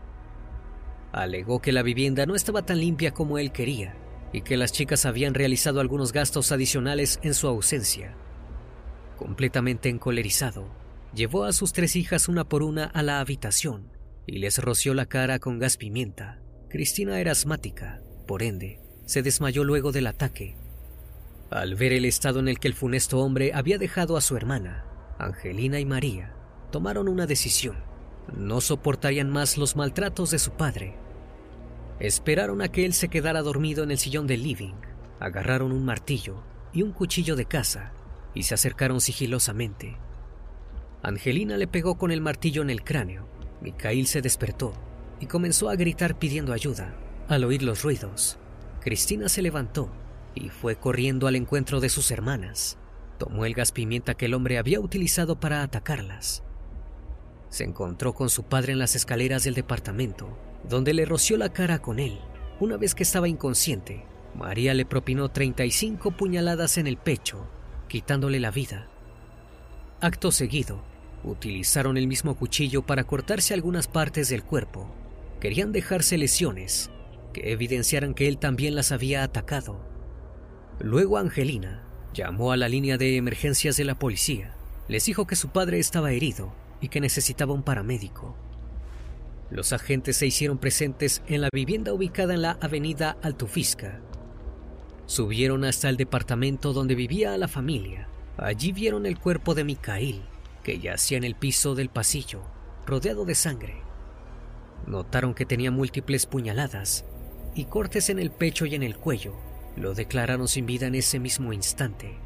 Alegó 1.12 1.62
que 1.62 1.71
la 1.71 1.83
vivienda 1.83 2.25
no 2.25 2.36
estaba 2.36 2.65
tan 2.65 2.79
limpia 2.79 3.12
como 3.12 3.38
él 3.38 3.51
quería 3.51 3.95
y 4.33 4.41
que 4.41 4.57
las 4.57 4.71
chicas 4.71 5.05
habían 5.05 5.33
realizado 5.33 5.79
algunos 5.79 6.13
gastos 6.13 6.51
adicionales 6.51 7.19
en 7.24 7.33
su 7.33 7.48
ausencia. 7.48 8.15
Completamente 9.17 9.89
encolerizado, 9.89 10.81
Llevó 11.13 11.43
a 11.43 11.51
sus 11.51 11.74
tres 11.74 11.98
hijas 11.98 12.29
una 12.29 12.45
por 12.45 12.63
una 12.63 12.86
a 12.86 13.03
la 13.03 13.19
habitación 13.19 13.91
y 14.25 14.39
les 14.39 14.60
roció 14.60 14.93
la 14.93 15.07
cara 15.07 15.39
con 15.39 15.60
gas 15.60 15.75
pimienta. 15.75 16.39
Cristina 16.69 17.19
era 17.19 17.33
asmática, 17.33 18.01
por 18.27 18.43
ende, 18.43 18.79
se 19.05 19.21
desmayó 19.21 19.65
luego 19.65 19.91
del 19.91 20.07
ataque. 20.07 20.55
Al 21.51 21.75
ver 21.75 21.91
el 21.91 22.05
estado 22.05 22.39
en 22.39 22.48
el 22.48 22.60
que 22.60 22.70
el 22.70 22.74
funesto 22.74 23.20
hombre 23.20 23.51
había 23.53 23.77
dejado 23.77 24.15
a 24.15 24.22
su 24.22 24.38
hermana, 24.38 24.86
Angelina 25.20 25.81
y 25.81 25.86
María, 25.86 26.34
tomaron 26.72 27.10
una 27.10 27.27
decisión. 27.27 27.75
No 28.34 28.62
soportarían 28.62 29.29
más 29.29 29.58
los 29.58 29.75
maltratos 29.75 30.31
de 30.31 30.39
su 30.39 30.51
padre. 30.51 30.96
Esperaron 32.00 32.62
a 32.62 32.70
que 32.70 32.86
él 32.86 32.93
se 32.93 33.10
quedara 33.10 33.41
dormido 33.41 33.84
en 33.84 33.91
el 33.91 33.98
sillón 33.98 34.27
del 34.27 34.43
living, 34.43 34.75
agarraron 35.20 35.74
un 35.74 35.84
martillo 35.84 36.41
y 36.72 36.84
un 36.84 36.93
cuchillo 36.93 37.36
de 37.36 37.43
caza 37.43 37.91
y 38.34 38.43
se 38.43 38.53
acercaron 38.53 39.01
sigilosamente. 39.01 39.98
Angelina 41.03 41.58
le 41.58 41.67
pegó 41.67 41.98
con 41.98 42.12
el 42.12 42.22
martillo 42.22 42.62
en 42.62 42.70
el 42.70 42.81
cráneo. 42.81 43.27
Mikhail 43.60 44.08
se 44.08 44.22
despertó 44.22 44.74
y 45.20 45.25
comenzó 45.25 45.70
a 45.70 45.75
gritar 45.75 46.17
pidiendo 46.17 46.53
ayuda. 46.53 46.96
Al 47.27 47.43
oír 47.43 47.62
los 47.62 47.84
ruidos, 47.84 48.39
Cristina 48.79 49.27
se 49.27 49.41
levantó 49.41 49.91
y 50.36 50.50
fue 50.50 50.76
corriendo 50.76 51.28
al 51.28 51.36
encuentro 51.36 51.80
de 51.80 51.90
sus 51.90 52.12
hermanas. 52.12 52.78
Tomó 53.18 53.46
el 53.46 53.54
gas 53.54 53.72
pimienta 53.72 54.16
que 54.16 54.26
el 54.26 54.34
hombre 54.34 54.58
había 54.58 54.80
utilizado 54.80 55.40
para 55.40 55.64
atacarlas. 55.64 56.44
Se 57.50 57.64
encontró 57.64 58.14
con 58.14 58.30
su 58.30 58.44
padre 58.44 58.74
en 58.74 58.80
las 58.80 58.96
escaleras 58.96 59.44
del 59.44 59.54
departamento, 59.54 60.38
donde 60.68 60.94
le 60.94 61.06
roció 61.06 61.38
la 61.38 61.54
cara 61.54 61.80
con 61.80 62.00
él. 62.00 62.20
Una 62.60 62.78
vez 62.78 62.96
que 62.96 63.04
estaba 63.04 63.28
inconsciente, 63.28 64.06
María 64.36 64.74
le 64.74 64.86
propinó 64.86 65.30
35 65.30 66.12
puñaladas 66.12 66.78
en 66.78 66.88
el 66.88 66.98
pecho, 66.98 67.50
quitándole 67.88 68.40
la 68.40 68.52
vida. 68.52 68.88
Acto 70.00 70.32
seguido, 70.32 70.84
Utilizaron 71.24 71.98
el 71.98 72.08
mismo 72.08 72.36
cuchillo 72.36 72.82
para 72.82 73.04
cortarse 73.04 73.54
algunas 73.54 73.88
partes 73.88 74.30
del 74.30 74.44
cuerpo. 74.44 74.90
Querían 75.40 75.72
dejarse 75.72 76.18
lesiones 76.18 76.90
que 77.34 77.52
evidenciaran 77.52 78.14
que 78.14 78.28
él 78.28 78.38
también 78.38 78.76
las 78.76 78.92
había 78.92 79.24
atacado. 79.24 79.80
Luego 80.80 81.18
Angelina 81.18 81.84
llamó 82.13 82.51
a 82.51 82.58
la 82.58 82.70
línea 82.70 82.98
de 82.98 83.18
emergencias 83.18 83.78
de 83.78 83.86
la 83.86 83.96
policía. 83.96 84.56
Les 84.88 85.06
dijo 85.06 85.28
que 85.28 85.36
su 85.36 85.50
padre 85.50 85.80
estaba 85.80 86.12
herido 86.12 86.54
y 86.82 86.90
que 86.90 87.01
necesitaba 87.01 87.54
un 87.54 87.63
paramédico. 87.63 88.36
Los 89.50 89.74
agentes 89.74 90.18
se 90.18 90.28
hicieron 90.28 90.58
presentes 90.58 91.22
en 91.28 91.42
la 91.42 91.50
vivienda 91.51 91.94
ubicada 91.94 92.34
en 92.34 92.42
la 92.42 92.58
avenida 92.62 93.18
Altufisca. 93.22 94.00
Subieron 95.06 95.66
hasta 95.66 95.90
el 95.90 95.98
departamento 95.98 96.74
donde 96.74 96.96
vivía 96.96 97.38
la 97.38 97.50
familia. 97.50 98.08
Allí 98.38 98.72
vieron 98.72 99.06
el 99.06 99.20
cuerpo 99.20 99.54
de 99.54 99.66
Mikhail, 99.66 100.22
que 100.63 100.80
yacía 100.80 101.18
en 101.18 101.25
el 101.25 101.36
piso 101.36 101.75
del 101.75 101.90
pasillo, 101.90 102.42
rodeado 102.86 103.25
de 103.25 103.36
sangre. 103.36 103.82
Notaron 104.88 105.34
que 105.34 105.46
tenía 105.46 105.70
múltiples 105.70 106.25
puñaladas 106.25 107.06
y 107.54 107.66
cortes 107.66 108.10
en 108.10 108.20
el 108.20 108.32
pecho 108.32 108.66
y 108.66 108.75
en 108.75 108.84
el 108.84 108.98
cuello. 108.98 109.36
Lo 109.75 109.94
declararon 109.94 110.48
sin 110.48 110.66
vida 110.66 110.88
en 110.88 110.96
ese 110.96 111.20
mismo 111.20 111.54
instante. 111.54 112.18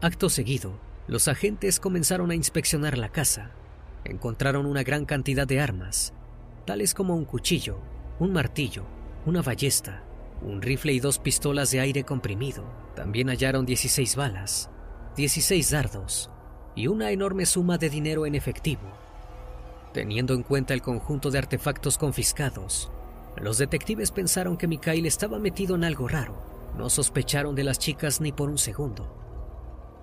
Acto 0.00 0.30
seguido, 0.30 0.78
los 1.06 1.28
agentes 1.28 1.80
comenzaron 1.80 2.30
a 2.30 2.34
inspeccionar 2.34 2.96
la 2.98 3.08
casa. 3.08 3.50
Encontraron 4.04 4.66
una 4.66 4.82
gran 4.82 5.04
cantidad 5.04 5.46
de 5.46 5.60
armas, 5.60 6.12
tales 6.64 6.94
como 6.94 7.16
un 7.16 7.24
cuchillo, 7.24 7.78
un 8.18 8.32
martillo, 8.32 8.84
una 9.26 9.42
ballesta, 9.42 10.02
un 10.42 10.62
rifle 10.62 10.92
y 10.92 11.00
dos 11.00 11.18
pistolas 11.18 11.70
de 11.70 11.80
aire 11.80 12.04
comprimido. 12.04 12.64
También 12.94 13.28
hallaron 13.28 13.66
16 13.66 14.16
balas, 14.16 14.70
16 15.16 15.70
dardos, 15.70 16.30
y 16.74 16.86
una 16.86 17.10
enorme 17.10 17.46
suma 17.46 17.78
de 17.78 17.90
dinero 17.90 18.26
en 18.26 18.34
efectivo. 18.34 18.82
Teniendo 19.92 20.34
en 20.34 20.42
cuenta 20.42 20.74
el 20.74 20.82
conjunto 20.82 21.30
de 21.30 21.38
artefactos 21.38 21.98
confiscados, 21.98 22.90
los 23.36 23.58
detectives 23.58 24.10
pensaron 24.10 24.56
que 24.56 24.68
Mikhail 24.68 25.06
estaba 25.06 25.38
metido 25.38 25.74
en 25.74 25.84
algo 25.84 26.08
raro. 26.08 26.51
No 26.76 26.88
sospecharon 26.88 27.54
de 27.54 27.64
las 27.64 27.78
chicas 27.78 28.20
ni 28.20 28.32
por 28.32 28.48
un 28.48 28.58
segundo. 28.58 29.14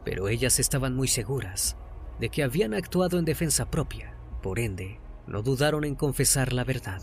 Pero 0.06 0.28
ellas 0.28 0.60
estaban 0.60 0.96
muy 0.96 1.08
seguras 1.08 1.76
de 2.20 2.30
que 2.30 2.44
habían 2.44 2.74
actuado 2.74 3.18
en 3.18 3.26
defensa 3.26 3.70
propia. 3.70 4.16
Por 4.42 4.60
ende, 4.60 5.00
no 5.28 5.42
dudaron 5.42 5.84
en 5.84 5.96
confesar 5.96 6.54
la 6.54 6.64
verdad. 6.64 7.02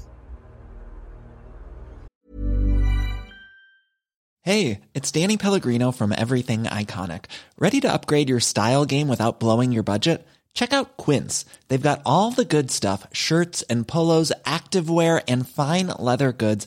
Hey, 4.43 4.83
it's 4.95 5.11
Danny 5.11 5.37
Pellegrino 5.37 5.91
from 5.91 6.13
Everything 6.13 6.65
Iconic. 6.65 7.25
¿Ready 7.59 7.81
to 7.81 7.93
upgrade 7.93 8.29
your 8.29 8.39
style 8.39 8.85
game 8.85 9.09
without 9.09 9.41
blowing 9.41 9.73
your 9.73 9.83
budget? 9.83 10.25
Check 10.55 10.73
out 10.73 10.97
Quince. 10.97 11.45
They've 11.67 11.83
got 11.83 12.01
all 12.07 12.31
the 12.31 12.45
good 12.45 12.71
stuff 12.71 13.09
shirts 13.13 13.63
and 13.69 13.89
polos, 13.89 14.33
activewear, 14.45 15.21
and 15.27 15.49
fine 15.49 15.89
leather 15.99 16.33
goods, 16.33 16.67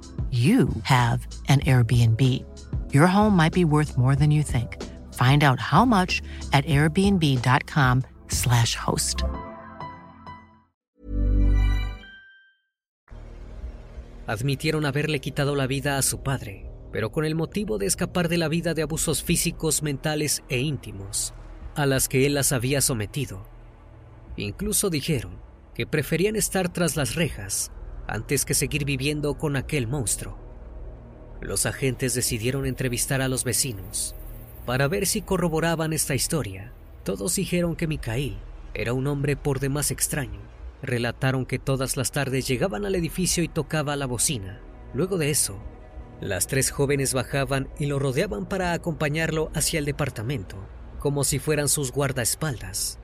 you 0.31 0.69
have 0.83 1.27
an 1.49 1.59
Airbnb. 1.61 2.21
Your 2.93 3.07
home 3.07 3.35
might 3.35 3.53
be 3.53 3.65
worth 3.65 3.97
more 3.97 4.15
than 4.15 4.31
you 4.31 4.43
think. 4.43 4.77
Find 5.13 5.43
out 5.43 5.59
how 5.59 5.83
much 5.85 6.21
at 6.53 6.63
airbnb.com/slash 6.65 8.75
host. 8.75 9.23
Admitieron 14.27 14.85
haberle 14.85 15.19
quitado 15.19 15.55
la 15.55 15.65
vida 15.67 15.97
a 15.97 16.01
su 16.01 16.21
padre, 16.21 16.69
pero 16.93 17.11
con 17.11 17.25
el 17.25 17.35
motivo 17.35 17.77
de 17.77 17.87
escapar 17.87 18.29
de 18.29 18.37
la 18.37 18.47
vida 18.47 18.73
de 18.73 18.83
abusos 18.83 19.21
físicos, 19.23 19.83
mentales 19.83 20.43
e 20.47 20.59
íntimos, 20.59 21.33
a 21.75 21.85
las 21.85 22.07
que 22.07 22.25
él 22.25 22.35
las 22.35 22.53
había 22.53 22.79
sometido. 22.79 23.43
Incluso 24.37 24.89
dijeron 24.89 25.33
que 25.73 25.85
preferían 25.85 26.37
estar 26.37 26.71
tras 26.71 26.95
las 26.95 27.15
rejas 27.15 27.73
antes 28.11 28.43
que 28.43 28.53
seguir 28.53 28.83
viviendo 28.83 29.35
con 29.35 29.55
aquel 29.55 29.87
monstruo. 29.87 30.37
Los 31.39 31.65
agentes 31.65 32.13
decidieron 32.13 32.65
entrevistar 32.65 33.21
a 33.21 33.29
los 33.29 33.45
vecinos 33.45 34.15
para 34.65 34.87
ver 34.87 35.07
si 35.07 35.21
corroboraban 35.21 35.93
esta 35.93 36.13
historia. 36.13 36.73
Todos 37.03 37.35
dijeron 37.35 37.75
que 37.75 37.87
Mikhail 37.87 38.37
era 38.73 38.93
un 38.93 39.07
hombre 39.07 39.37
por 39.37 39.59
demás 39.59 39.91
extraño. 39.91 40.41
Relataron 40.81 41.45
que 41.45 41.57
todas 41.57 41.95
las 41.95 42.11
tardes 42.11 42.47
llegaban 42.47 42.85
al 42.85 42.95
edificio 42.95 43.43
y 43.43 43.47
tocaba 43.47 43.95
la 43.95 44.07
bocina. 44.07 44.61
Luego 44.93 45.17
de 45.17 45.29
eso, 45.29 45.57
las 46.19 46.47
tres 46.47 46.69
jóvenes 46.69 47.13
bajaban 47.13 47.69
y 47.79 47.85
lo 47.85 47.97
rodeaban 47.97 48.45
para 48.45 48.73
acompañarlo 48.73 49.51
hacia 49.55 49.79
el 49.79 49.85
departamento, 49.85 50.57
como 50.99 51.23
si 51.23 51.39
fueran 51.39 51.69
sus 51.69 51.91
guardaespaldas. 51.91 52.99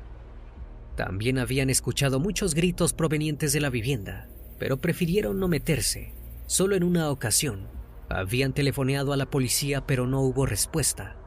También 0.96 1.40
habían 1.40 1.70
escuchado 1.70 2.20
muchos 2.20 2.56
gritos 2.56 2.94
provenientes 2.94 3.54
de 3.54 3.62
la 3.62 3.70
vivienda, 3.70 4.28
pero 4.58 4.78
prefirieron 4.78 5.40
no 5.40 5.48
meterse. 5.48 6.14
Solo 6.46 6.76
en 6.76 6.84
una 6.84 7.10
ocasión 7.10 7.68
habían 8.10 8.54
telefoneado 8.54 9.14
a 9.14 9.18
la 9.18 9.30
policía, 9.30 9.86
pero 9.86 10.08
no 10.08 10.22
hubo 10.22 10.46
respuesta. 10.46 11.18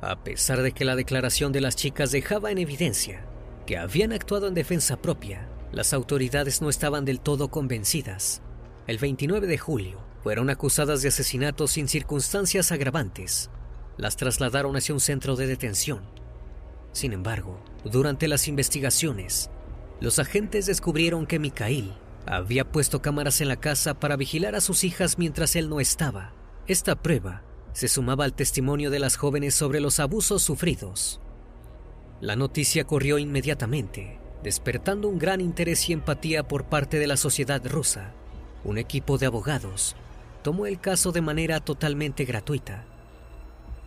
A 0.00 0.24
pesar 0.24 0.62
de 0.62 0.72
que 0.72 0.84
la 0.84 0.96
declaración 0.96 1.52
de 1.52 1.60
las 1.60 1.76
chicas 1.76 2.10
dejaba 2.10 2.50
en 2.50 2.58
evidencia 2.58 3.26
que 3.66 3.76
habían 3.76 4.12
actuado 4.12 4.48
en 4.48 4.54
defensa 4.54 5.00
propia, 5.00 5.48
las 5.72 5.92
autoridades 5.92 6.62
no 6.62 6.70
estaban 6.70 7.04
del 7.04 7.20
todo 7.20 7.48
convencidas. 7.48 8.42
El 8.86 8.98
29 8.98 9.46
de 9.46 9.58
julio 9.58 10.00
fueron 10.22 10.50
acusadas 10.50 11.02
de 11.02 11.08
asesinato 11.08 11.68
sin 11.68 11.86
circunstancias 11.86 12.72
agravantes. 12.72 13.50
Las 13.96 14.16
trasladaron 14.16 14.74
hacia 14.76 14.94
un 14.94 15.00
centro 15.00 15.36
de 15.36 15.46
detención. 15.46 16.02
Sin 16.92 17.12
embargo, 17.12 17.62
durante 17.84 18.26
las 18.26 18.48
investigaciones, 18.48 19.50
los 20.00 20.18
agentes 20.18 20.66
descubrieron 20.66 21.26
que 21.26 21.38
Mikhail 21.38 21.92
había 22.26 22.70
puesto 22.70 23.02
cámaras 23.02 23.40
en 23.40 23.48
la 23.48 23.56
casa 23.56 23.98
para 23.98 24.16
vigilar 24.16 24.54
a 24.54 24.60
sus 24.60 24.84
hijas 24.84 25.18
mientras 25.18 25.56
él 25.56 25.68
no 25.68 25.80
estaba. 25.80 26.32
Esta 26.66 26.94
prueba 26.96 27.42
se 27.72 27.88
sumaba 27.88 28.24
al 28.24 28.34
testimonio 28.34 28.90
de 28.90 28.98
las 28.98 29.16
jóvenes 29.16 29.54
sobre 29.54 29.80
los 29.80 30.00
abusos 30.00 30.42
sufridos. 30.42 31.20
La 32.20 32.36
noticia 32.36 32.84
corrió 32.84 33.18
inmediatamente, 33.18 34.18
despertando 34.42 35.08
un 35.08 35.18
gran 35.18 35.40
interés 35.40 35.88
y 35.88 35.92
empatía 35.92 36.46
por 36.46 36.66
parte 36.66 36.98
de 36.98 37.06
la 37.06 37.16
sociedad 37.16 37.64
rusa. 37.66 38.12
Un 38.64 38.78
equipo 38.78 39.16
de 39.16 39.26
abogados 39.26 39.96
tomó 40.42 40.66
el 40.66 40.80
caso 40.80 41.12
de 41.12 41.22
manera 41.22 41.60
totalmente 41.60 42.24
gratuita. 42.24 42.84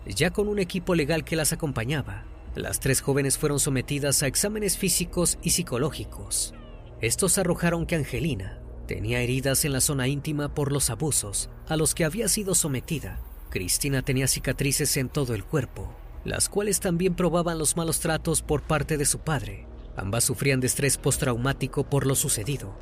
Ya 0.06 0.32
con 0.32 0.48
un 0.48 0.60
equipo 0.60 0.96
legal 0.96 1.24
que 1.24 1.36
las 1.36 1.54
acompañaba, 1.54 2.26
las 2.56 2.80
tres 2.80 3.02
jóvenes 3.02 3.38
fueron 3.38 3.60
sometidas 3.60 4.22
a 4.24 4.28
exámenes 4.28 4.78
físicos 4.78 5.38
y 5.42 5.52
psicológicos. 5.52 6.54
Estos 7.04 7.38
arrojaron 7.38 7.86
que 7.86 7.98
Angelina 7.98 8.62
tenía 8.88 9.20
heridas 9.20 9.66
en 9.66 9.74
la 9.74 9.82
zona 9.82 10.08
íntima 10.08 10.54
por 10.54 10.72
los 10.72 10.90
abusos 10.90 11.50
a 11.68 11.76
los 11.76 11.94
que 11.96 12.06
había 12.06 12.30
sido 12.30 12.56
sometida. 12.56 13.20
Cristina 13.50 14.04
tenía 14.04 14.26
cicatrices 14.26 14.96
en 14.96 15.10
todo 15.10 15.36
el 15.36 15.44
cuerpo, 15.44 15.94
las 16.24 16.48
cuales 16.48 16.80
también 16.80 17.14
probaban 17.14 17.58
los 17.58 17.76
malos 17.76 18.00
tratos 18.00 18.42
por 18.42 18.62
parte 18.62 18.98
de 18.98 19.04
su 19.04 19.20
padre. 19.20 19.68
Ambas 19.98 20.24
sufrían 20.24 20.62
de 20.62 20.68
estrés 20.68 20.98
postraumático 20.98 21.84
por 21.84 22.08
lo 22.08 22.16
sucedido. 22.16 22.74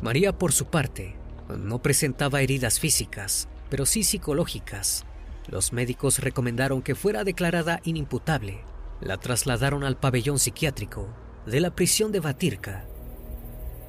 María, 0.00 0.38
por 0.38 0.52
su 0.52 0.66
parte, 0.66 1.16
no 1.48 1.82
presentaba 1.82 2.40
heridas 2.40 2.78
físicas, 2.78 3.48
pero 3.68 3.84
sí 3.84 4.04
psicológicas. 4.04 5.04
Los 5.48 5.72
médicos 5.72 6.20
recomendaron 6.20 6.82
que 6.82 6.94
fuera 6.94 7.24
declarada 7.24 7.80
inimputable. 7.82 8.60
La 9.00 9.16
trasladaron 9.16 9.82
al 9.82 9.96
pabellón 9.96 10.38
psiquiátrico 10.38 11.08
de 11.46 11.58
la 11.58 11.74
prisión 11.74 12.12
de 12.12 12.20
Batirka 12.20 12.87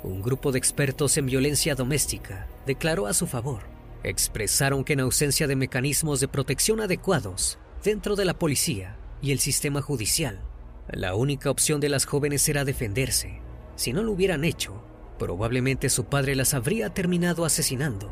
un 0.04 0.22
grupo 0.22 0.52
de 0.52 0.58
expertos 0.58 1.18
en 1.18 1.26
violencia 1.26 1.76
doméstica 1.76 2.48
declaró 2.66 3.08
a 3.08 3.14
su 3.14 3.28
favor. 3.28 3.64
Expresaron 4.04 4.86
que 4.86 4.94
en 4.94 5.02
ausencia 5.02 5.46
de 5.46 5.58
mecanismos 5.58 6.22
de 6.22 6.30
protección 6.30 6.80
adecuados 6.80 7.60
dentro 7.84 8.16
de 8.16 8.24
la 8.24 8.34
policía 8.34 8.98
y 9.22 9.32
el 9.32 9.40
sistema 9.40 9.82
judicial, 9.82 10.40
la 10.90 11.16
única 11.16 11.52
opción 11.52 11.82
de 11.82 11.90
las 11.90 12.06
jóvenes 12.06 12.48
era 12.48 12.64
defenderse. 12.64 13.42
Si 13.76 13.92
no 13.92 14.02
lo 14.02 14.14
hubieran 14.14 14.46
hecho, 14.46 14.82
probablemente 15.18 15.90
su 15.90 16.06
padre 16.06 16.36
las 16.36 16.54
habría 16.54 16.94
terminado 16.94 17.44
asesinando. 17.44 18.10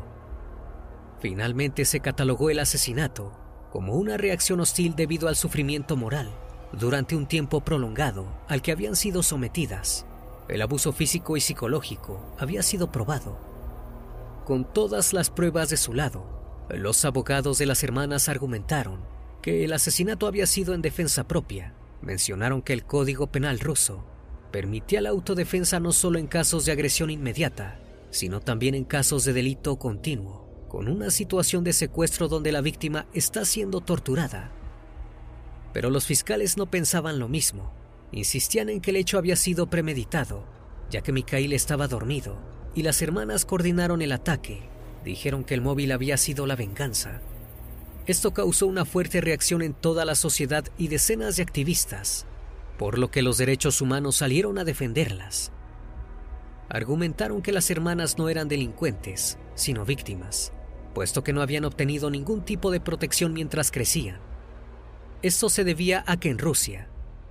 Finalmente 1.20 1.86
se 1.86 2.00
catalogó 2.00 2.50
el 2.50 2.58
asesinato 2.58 3.32
como 3.72 3.94
una 3.94 4.18
reacción 4.18 4.60
hostil 4.60 4.94
debido 4.94 5.28
al 5.28 5.36
sufrimiento 5.36 5.96
moral 5.96 6.30
durante 6.72 7.16
un 7.16 7.26
tiempo 7.26 7.62
prolongado 7.62 8.26
al 8.46 8.60
que 8.60 8.72
habían 8.72 8.94
sido 8.94 9.22
sometidas 9.22 10.06
el 10.48 10.62
abuso 10.62 10.92
físico 10.92 11.36
y 11.36 11.40
psicológico 11.40 12.34
había 12.38 12.62
sido 12.62 12.90
probado. 12.90 13.38
Con 14.46 14.64
todas 14.72 15.12
las 15.12 15.28
pruebas 15.28 15.68
de 15.68 15.76
su 15.76 15.92
lado, 15.92 16.66
los 16.70 17.04
abogados 17.04 17.58
de 17.58 17.66
las 17.66 17.84
hermanas 17.84 18.28
argumentaron 18.28 19.00
que 19.42 19.64
el 19.64 19.72
asesinato 19.72 20.26
había 20.26 20.46
sido 20.46 20.74
en 20.74 20.82
defensa 20.82 21.24
propia. 21.28 21.74
Mencionaron 22.00 22.62
que 22.62 22.72
el 22.72 22.84
Código 22.84 23.26
Penal 23.26 23.60
ruso 23.60 24.04
permitía 24.50 25.02
la 25.02 25.10
autodefensa 25.10 25.80
no 25.80 25.92
solo 25.92 26.18
en 26.18 26.26
casos 26.26 26.64
de 26.64 26.72
agresión 26.72 27.10
inmediata, 27.10 27.78
sino 28.10 28.40
también 28.40 28.74
en 28.74 28.84
casos 28.84 29.24
de 29.24 29.34
delito 29.34 29.76
continuo, 29.76 30.48
con 30.68 30.88
una 30.88 31.10
situación 31.10 31.62
de 31.62 31.74
secuestro 31.74 32.28
donde 32.28 32.52
la 32.52 32.62
víctima 32.62 33.06
está 33.12 33.44
siendo 33.44 33.82
torturada. 33.82 34.50
Pero 35.74 35.90
los 35.90 36.06
fiscales 36.06 36.56
no 36.56 36.70
pensaban 36.70 37.18
lo 37.18 37.28
mismo 37.28 37.72
Insistían 38.12 38.68
en 38.68 38.80
que 38.80 38.90
el 38.90 38.96
hecho 38.96 39.18
había 39.18 39.36
sido 39.36 39.68
premeditado, 39.68 40.44
ya 40.90 41.02
que 41.02 41.12
Mikhail 41.12 41.52
estaba 41.52 41.88
dormido, 41.88 42.38
y 42.74 42.82
las 42.82 43.02
hermanas 43.02 43.44
coordinaron 43.44 44.02
el 44.02 44.12
ataque. 44.12 44.62
Dijeron 45.04 45.44
que 45.44 45.54
el 45.54 45.60
móvil 45.60 45.92
había 45.92 46.16
sido 46.16 46.46
la 46.46 46.56
venganza. 46.56 47.20
Esto 48.06 48.32
causó 48.32 48.66
una 48.66 48.84
fuerte 48.84 49.20
reacción 49.20 49.62
en 49.62 49.74
toda 49.74 50.04
la 50.04 50.14
sociedad 50.14 50.64
y 50.78 50.88
decenas 50.88 51.36
de 51.36 51.42
activistas, 51.42 52.26
por 52.78 52.98
lo 52.98 53.10
que 53.10 53.22
los 53.22 53.36
derechos 53.36 53.82
humanos 53.82 54.16
salieron 54.16 54.58
a 54.58 54.64
defenderlas. 54.64 55.52
Argumentaron 56.70 57.42
que 57.42 57.52
las 57.52 57.70
hermanas 57.70 58.16
no 58.16 58.28
eran 58.28 58.48
delincuentes, 58.48 59.38
sino 59.54 59.84
víctimas, 59.84 60.52
puesto 60.94 61.22
que 61.22 61.32
no 61.32 61.42
habían 61.42 61.64
obtenido 61.64 62.10
ningún 62.10 62.42
tipo 62.44 62.70
de 62.70 62.80
protección 62.80 63.32
mientras 63.34 63.70
crecían. 63.70 64.20
Esto 65.20 65.50
se 65.50 65.64
debía 65.64 66.04
a 66.06 66.18
que 66.18 66.30
en 66.30 66.38
Rusia, 66.38 66.88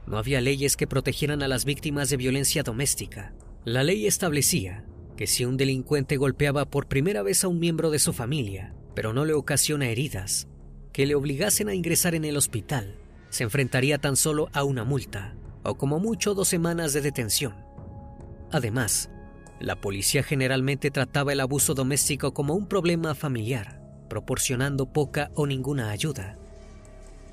no 0.08 0.18
había 0.18 0.42
leyes 0.42 0.78
que 0.78 0.88
protegieran 0.88 1.44
a 1.44 1.48
las 1.48 1.66
víctimas 1.66 2.10
de 2.10 2.18
violencia 2.18 2.64
doméstica. 2.64 3.34
La 3.66 3.84
ley 3.84 4.08
establecía 4.08 4.86
que 5.18 5.28
si 5.28 5.44
un 5.44 5.58
delincuente 5.58 6.16
golpeaba 6.16 6.70
por 6.70 6.88
primera 6.88 7.24
vez 7.24 7.44
a 7.44 7.50
un 7.50 7.60
miembro 7.60 7.92
de 7.92 8.00
su 8.00 8.14
familia, 8.14 8.74
pero 8.96 9.14
no 9.14 9.26
le 9.26 9.34
ocasiona 9.34 9.90
heridas, 9.90 10.48
que 10.94 11.06
le 11.06 11.16
obligasen 11.16 11.68
a 11.68 11.76
ingresar 11.76 12.16
en 12.16 12.24
el 12.24 12.38
hospital, 12.38 12.96
se 13.30 13.44
enfrentaría 13.44 13.98
tan 13.98 14.16
solo 14.16 14.50
a 14.54 14.64
una 14.64 14.86
multa, 14.86 15.36
o 15.64 15.76
como 15.76 16.00
mucho 16.00 16.34
dos 16.34 16.48
semanas 16.48 16.94
de 16.94 17.02
detención. 17.02 17.56
Además, 18.52 19.10
la 19.60 19.82
policía 19.82 20.24
generalmente 20.24 20.92
trataba 20.92 21.34
el 21.34 21.42
abuso 21.42 21.74
doméstico 21.74 22.34
como 22.34 22.54
un 22.54 22.68
problema 22.68 23.16
familiar, 23.16 23.82
proporcionando 24.08 24.94
poca 24.94 25.32
o 25.36 25.46
ninguna 25.46 25.90
ayuda. 25.90 26.38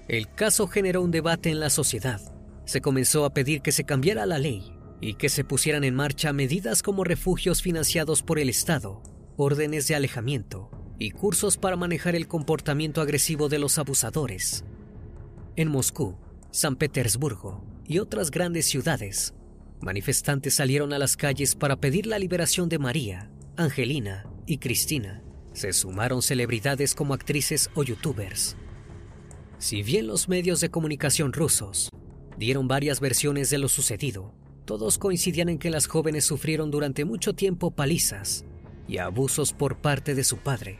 El 0.08 0.28
caso 0.34 0.66
generó 0.66 1.02
un 1.02 1.10
debate 1.10 1.50
en 1.50 1.60
la 1.60 1.70
sociedad, 1.70 2.20
se 2.64 2.80
comenzó 2.80 3.24
a 3.24 3.34
pedir 3.34 3.60
que 3.60 3.72
se 3.72 3.84
cambiara 3.84 4.26
la 4.26 4.38
ley 4.38 4.72
y 5.00 5.14
que 5.14 5.28
se 5.28 5.44
pusieran 5.44 5.84
en 5.84 5.94
marcha 5.94 6.32
medidas 6.32 6.82
como 6.82 7.04
refugios 7.04 7.62
financiados 7.62 8.22
por 8.22 8.38
el 8.38 8.48
Estado, 8.48 9.02
órdenes 9.36 9.86
de 9.86 9.94
alejamiento 9.94 10.70
y 10.98 11.10
cursos 11.10 11.56
para 11.56 11.76
manejar 11.76 12.14
el 12.14 12.28
comportamiento 12.28 13.00
agresivo 13.00 13.48
de 13.48 13.58
los 13.58 13.78
abusadores. 13.78 14.64
En 15.56 15.68
Moscú, 15.68 16.16
San 16.50 16.76
Petersburgo 16.76 17.64
y 17.86 17.98
otras 17.98 18.30
grandes 18.30 18.66
ciudades, 18.66 19.34
manifestantes 19.80 20.54
salieron 20.54 20.92
a 20.92 20.98
las 20.98 21.16
calles 21.16 21.54
para 21.54 21.76
pedir 21.76 22.06
la 22.06 22.18
liberación 22.18 22.68
de 22.68 22.78
María, 22.78 23.30
Angelina 23.56 24.26
y 24.46 24.58
Cristina. 24.58 25.22
Se 25.52 25.72
sumaron 25.72 26.22
celebridades 26.22 26.94
como 26.94 27.14
actrices 27.14 27.70
o 27.74 27.82
youtubers. 27.82 28.56
Si 29.58 29.82
bien 29.82 30.06
los 30.06 30.28
medios 30.28 30.60
de 30.60 30.70
comunicación 30.70 31.32
rusos 31.32 31.90
Dieron 32.38 32.68
varias 32.68 33.00
versiones 33.00 33.50
de 33.50 33.58
lo 33.58 33.68
sucedido. 33.68 34.34
Todos 34.64 34.98
coincidían 34.98 35.48
en 35.48 35.58
que 35.58 35.70
las 35.70 35.86
jóvenes 35.86 36.24
sufrieron 36.24 36.70
durante 36.70 37.04
mucho 37.04 37.34
tiempo 37.34 37.70
palizas, 37.70 38.44
y 38.88 38.98
abusos 38.98 39.52
por 39.52 39.78
parte 39.78 40.14
de 40.14 40.24
su 40.24 40.38
padre. 40.38 40.78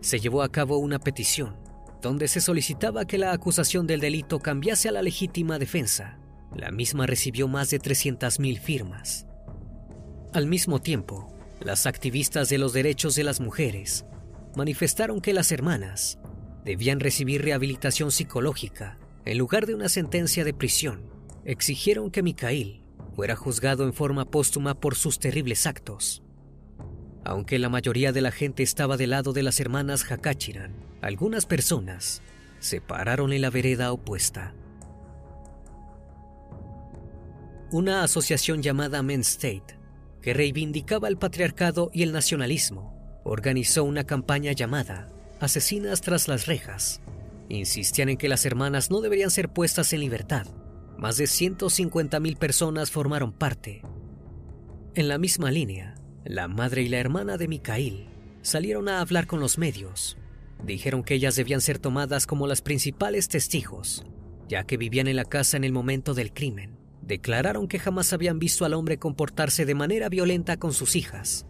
Se 0.00 0.18
llevó 0.18 0.42
a 0.42 0.50
cabo 0.50 0.78
una 0.78 0.98
petición 0.98 1.56
donde 2.00 2.28
se 2.28 2.40
solicitaba 2.40 3.04
que 3.04 3.18
la 3.18 3.32
acusación 3.32 3.86
del 3.86 4.00
delito 4.00 4.38
cambiase 4.38 4.88
a 4.88 4.92
la 4.92 5.02
legítima 5.02 5.58
defensa. 5.58 6.18
La 6.56 6.70
misma 6.70 7.06
recibió 7.06 7.46
más 7.46 7.70
de 7.70 7.78
300.000 7.78 8.58
firmas. 8.58 9.26
Al 10.32 10.46
mismo 10.46 10.80
tiempo, 10.80 11.28
las 11.60 11.86
activistas 11.86 12.48
de 12.48 12.58
los 12.58 12.72
derechos 12.72 13.14
de 13.14 13.24
las 13.24 13.40
mujeres 13.40 14.06
manifestaron 14.56 15.20
que 15.20 15.34
las 15.34 15.52
hermanas 15.52 16.18
debían 16.64 17.00
recibir 17.00 17.42
rehabilitación 17.42 18.10
psicológica 18.10 18.98
en 19.30 19.38
lugar 19.38 19.64
de 19.64 19.76
una 19.76 19.88
sentencia 19.88 20.42
de 20.42 20.52
prisión. 20.52 21.04
Exigieron 21.44 22.10
que 22.10 22.20
Mikhail 22.20 22.82
fuera 23.14 23.36
juzgado 23.36 23.84
en 23.84 23.92
forma 23.92 24.28
póstuma 24.28 24.74
por 24.74 24.96
sus 24.96 25.20
terribles 25.20 25.68
actos. 25.68 26.24
Aunque 27.22 27.60
la 27.60 27.68
mayoría 27.68 28.10
de 28.10 28.22
la 28.22 28.32
gente 28.32 28.64
estaba 28.64 28.96
del 28.96 29.10
lado 29.10 29.32
de 29.32 29.44
las 29.44 29.60
hermanas 29.60 30.02
Hakachiran, 30.02 30.74
algunas 31.00 31.46
personas 31.46 32.22
se 32.58 32.80
pararon 32.80 33.32
en 33.32 33.42
la 33.42 33.50
vereda 33.50 33.92
opuesta. 33.92 34.52
Una 37.70 38.02
asociación 38.02 38.62
llamada 38.62 39.00
Men's 39.04 39.28
State, 39.28 39.78
que 40.22 40.34
reivindicaba 40.34 41.06
el 41.06 41.18
patriarcado 41.18 41.92
y 41.94 42.02
el 42.02 42.10
nacionalismo, 42.10 43.20
organizó 43.22 43.84
una 43.84 44.02
campaña 44.02 44.50
llamada 44.50 45.08
Asesinas 45.38 46.00
tras 46.00 46.26
las 46.26 46.46
rejas. 46.46 47.00
Insistían 47.50 48.08
en 48.08 48.16
que 48.16 48.28
las 48.28 48.46
hermanas 48.46 48.90
no 48.90 49.00
deberían 49.00 49.30
ser 49.30 49.48
puestas 49.48 49.92
en 49.92 50.00
libertad. 50.00 50.46
Más 50.96 51.16
de 51.16 51.24
150.000 51.24 52.38
personas 52.38 52.92
formaron 52.92 53.32
parte. 53.32 53.82
En 54.94 55.08
la 55.08 55.18
misma 55.18 55.50
línea, 55.50 55.96
la 56.24 56.46
madre 56.46 56.82
y 56.82 56.88
la 56.88 56.98
hermana 56.98 57.36
de 57.36 57.48
Mikhail 57.48 58.08
salieron 58.42 58.88
a 58.88 59.00
hablar 59.00 59.26
con 59.26 59.40
los 59.40 59.58
medios. 59.58 60.16
Dijeron 60.64 61.02
que 61.02 61.14
ellas 61.14 61.34
debían 61.34 61.60
ser 61.60 61.78
tomadas 61.78 62.26
como 62.26 62.46
las 62.46 62.62
principales 62.62 63.28
testigos, 63.28 64.06
ya 64.48 64.62
que 64.64 64.76
vivían 64.76 65.08
en 65.08 65.16
la 65.16 65.24
casa 65.24 65.56
en 65.56 65.64
el 65.64 65.72
momento 65.72 66.14
del 66.14 66.32
crimen. 66.32 66.78
Declararon 67.02 67.66
que 67.66 67.80
jamás 67.80 68.12
habían 68.12 68.38
visto 68.38 68.64
al 68.64 68.74
hombre 68.74 68.98
comportarse 68.98 69.64
de 69.64 69.74
manera 69.74 70.08
violenta 70.08 70.56
con 70.58 70.72
sus 70.72 70.94
hijas. 70.94 71.46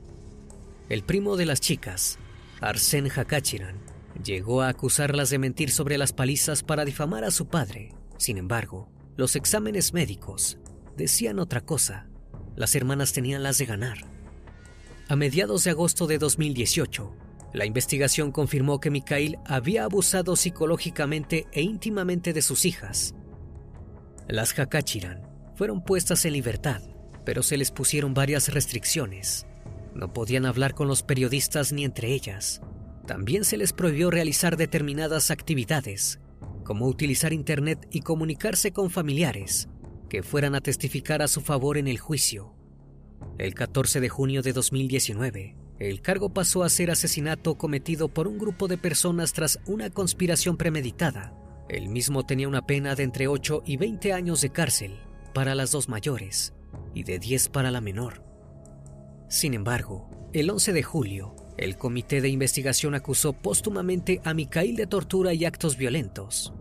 El 0.88 1.02
primo 1.02 1.36
de 1.36 1.44
las 1.44 1.60
chicas, 1.60 2.18
Arsen 2.60 3.10
Hakachiran, 3.10 3.89
llegó 4.22 4.62
a 4.62 4.68
acusarlas 4.68 5.30
de 5.30 5.38
mentir 5.38 5.70
sobre 5.70 5.98
las 5.98 6.12
palizas 6.12 6.62
para 6.62 6.84
difamar 6.84 7.24
a 7.24 7.30
su 7.30 7.48
padre. 7.48 7.94
Sin 8.16 8.38
embargo, 8.38 8.88
los 9.16 9.36
exámenes 9.36 9.92
médicos 9.92 10.58
decían 10.96 11.38
otra 11.38 11.60
cosa. 11.60 12.08
Las 12.56 12.74
hermanas 12.74 13.12
tenían 13.12 13.42
las 13.42 13.58
de 13.58 13.66
ganar. 13.66 13.98
A 15.08 15.16
mediados 15.16 15.64
de 15.64 15.70
agosto 15.70 16.06
de 16.06 16.18
2018, 16.18 17.12
la 17.52 17.64
investigación 17.64 18.30
confirmó 18.30 18.78
que 18.78 18.90
Mikhail 18.90 19.38
había 19.44 19.84
abusado 19.84 20.36
psicológicamente 20.36 21.46
e 21.52 21.62
íntimamente 21.62 22.32
de 22.32 22.42
sus 22.42 22.64
hijas. 22.64 23.14
Las 24.28 24.56
Hakachiran 24.56 25.22
fueron 25.56 25.82
puestas 25.82 26.24
en 26.24 26.34
libertad, 26.34 26.80
pero 27.24 27.42
se 27.42 27.56
les 27.56 27.70
pusieron 27.70 28.14
varias 28.14 28.52
restricciones. 28.54 29.46
No 29.94 30.12
podían 30.12 30.46
hablar 30.46 30.74
con 30.74 30.86
los 30.86 31.02
periodistas 31.02 31.72
ni 31.72 31.84
entre 31.84 32.12
ellas. 32.12 32.62
También 33.10 33.42
se 33.42 33.56
les 33.56 33.72
prohibió 33.72 34.08
realizar 34.08 34.56
determinadas 34.56 35.32
actividades, 35.32 36.20
como 36.62 36.86
utilizar 36.86 37.32
Internet 37.32 37.88
y 37.90 38.02
comunicarse 38.02 38.70
con 38.70 38.88
familiares 38.88 39.68
que 40.08 40.22
fueran 40.22 40.54
a 40.54 40.60
testificar 40.60 41.20
a 41.20 41.26
su 41.26 41.40
favor 41.40 41.76
en 41.76 41.88
el 41.88 41.98
juicio. 41.98 42.54
El 43.36 43.54
14 43.54 43.98
de 43.98 44.08
junio 44.08 44.42
de 44.42 44.52
2019, 44.52 45.56
el 45.80 46.02
cargo 46.02 46.32
pasó 46.32 46.62
a 46.62 46.68
ser 46.68 46.92
asesinato 46.92 47.56
cometido 47.56 48.06
por 48.06 48.28
un 48.28 48.38
grupo 48.38 48.68
de 48.68 48.78
personas 48.78 49.32
tras 49.32 49.58
una 49.66 49.90
conspiración 49.90 50.56
premeditada. 50.56 51.34
El 51.68 51.88
mismo 51.88 52.24
tenía 52.24 52.46
una 52.46 52.64
pena 52.64 52.94
de 52.94 53.02
entre 53.02 53.26
8 53.26 53.64
y 53.66 53.76
20 53.76 54.12
años 54.12 54.40
de 54.40 54.50
cárcel 54.50 55.00
para 55.34 55.56
las 55.56 55.72
dos 55.72 55.88
mayores 55.88 56.54
y 56.94 57.02
de 57.02 57.18
10 57.18 57.48
para 57.48 57.72
la 57.72 57.80
menor. 57.80 58.22
Sin 59.28 59.54
embargo, 59.54 60.08
el 60.32 60.48
11 60.48 60.72
de 60.72 60.82
julio, 60.84 61.34
el 61.60 61.76
comité 61.76 62.20
de 62.20 62.28
investigación 62.28 62.96
acusó 62.96 63.32
póstumamente 63.32 64.20
a 64.24 64.34
Mikhail 64.34 64.74
de 64.74 64.88
tortura 64.88 65.32
y 65.34 65.44
actos 65.44 65.76
violentos. 65.76 66.52